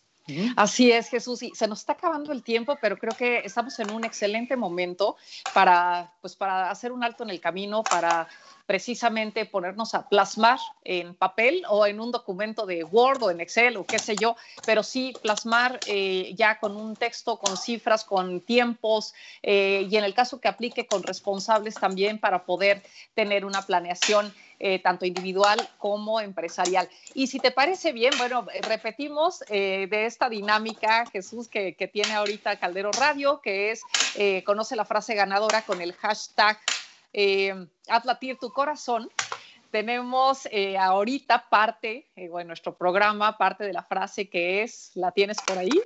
[0.56, 1.42] Así es, Jesús.
[1.42, 5.16] Y se nos está acabando el tiempo, pero creo que estamos en un excelente momento
[5.54, 8.28] para, pues, para hacer un alto en el camino, para
[8.66, 13.76] precisamente ponernos a plasmar en papel o en un documento de Word o en Excel
[13.76, 14.36] o qué sé yo,
[14.66, 20.04] pero sí plasmar eh, ya con un texto, con cifras, con tiempos eh, y en
[20.04, 22.82] el caso que aplique con responsables también para poder
[23.14, 26.88] tener una planeación eh, tanto individual como empresarial.
[27.14, 32.90] Y si te parece bien, bueno, repetimos de esta dinámica, Jesús, que, tiene ahorita Caldero
[32.92, 33.82] Radio, que es
[34.44, 36.58] conoce la frase ganadora con el hashtag
[37.16, 39.10] eh, haz latir tu corazón.
[39.70, 45.10] Tenemos eh, ahorita parte, eh, bueno, nuestro programa, parte de la frase que es, ¿la
[45.12, 45.82] tienes por ahí?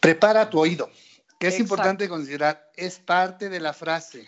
[0.00, 0.90] Prepara tu oído,
[1.38, 1.62] que es Exacto.
[1.62, 4.26] importante considerar, es parte de la frase.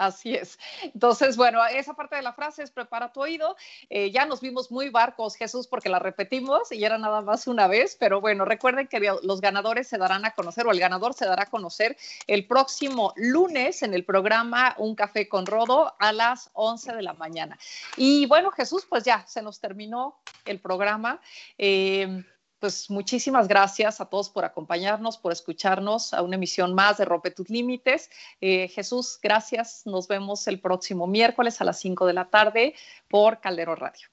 [0.00, 0.58] Así es.
[0.82, 3.54] Entonces, bueno, esa parte de la frase es prepara tu oído.
[3.90, 7.66] Eh, ya nos vimos muy barcos, Jesús, porque la repetimos y era nada más una
[7.66, 11.26] vez, pero bueno, recuerden que los ganadores se darán a conocer o el ganador se
[11.26, 16.48] dará a conocer el próximo lunes en el programa Un Café con Rodo a las
[16.54, 17.58] 11 de la mañana.
[17.98, 21.20] Y bueno, Jesús, pues ya se nos terminó el programa.
[21.58, 22.24] Eh,
[22.60, 27.30] pues muchísimas gracias a todos por acompañarnos, por escucharnos a una emisión más de Rompe
[27.30, 28.10] tus Límites.
[28.40, 29.82] Eh, Jesús, gracias.
[29.86, 32.74] Nos vemos el próximo miércoles a las 5 de la tarde
[33.08, 34.08] por Caldero Radio.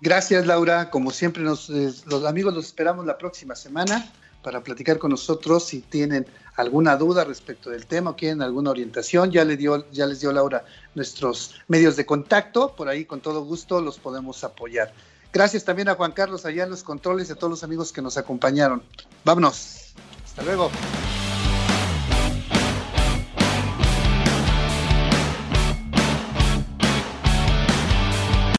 [0.00, 0.90] Gracias, Laura.
[0.90, 4.10] Como siempre, nos, los amigos los esperamos la próxima semana
[4.42, 5.64] para platicar con nosotros.
[5.64, 6.26] Si tienen
[6.56, 10.32] alguna duda respecto del tema o quieren alguna orientación, ya, le dio, ya les dio
[10.32, 12.74] Laura nuestros medios de contacto.
[12.74, 14.92] Por ahí, con todo gusto, los podemos apoyar.
[15.32, 18.02] Gracias también a Juan Carlos allá en los controles y a todos los amigos que
[18.02, 18.82] nos acompañaron.
[19.24, 19.94] Vámonos.
[20.24, 20.70] Hasta luego.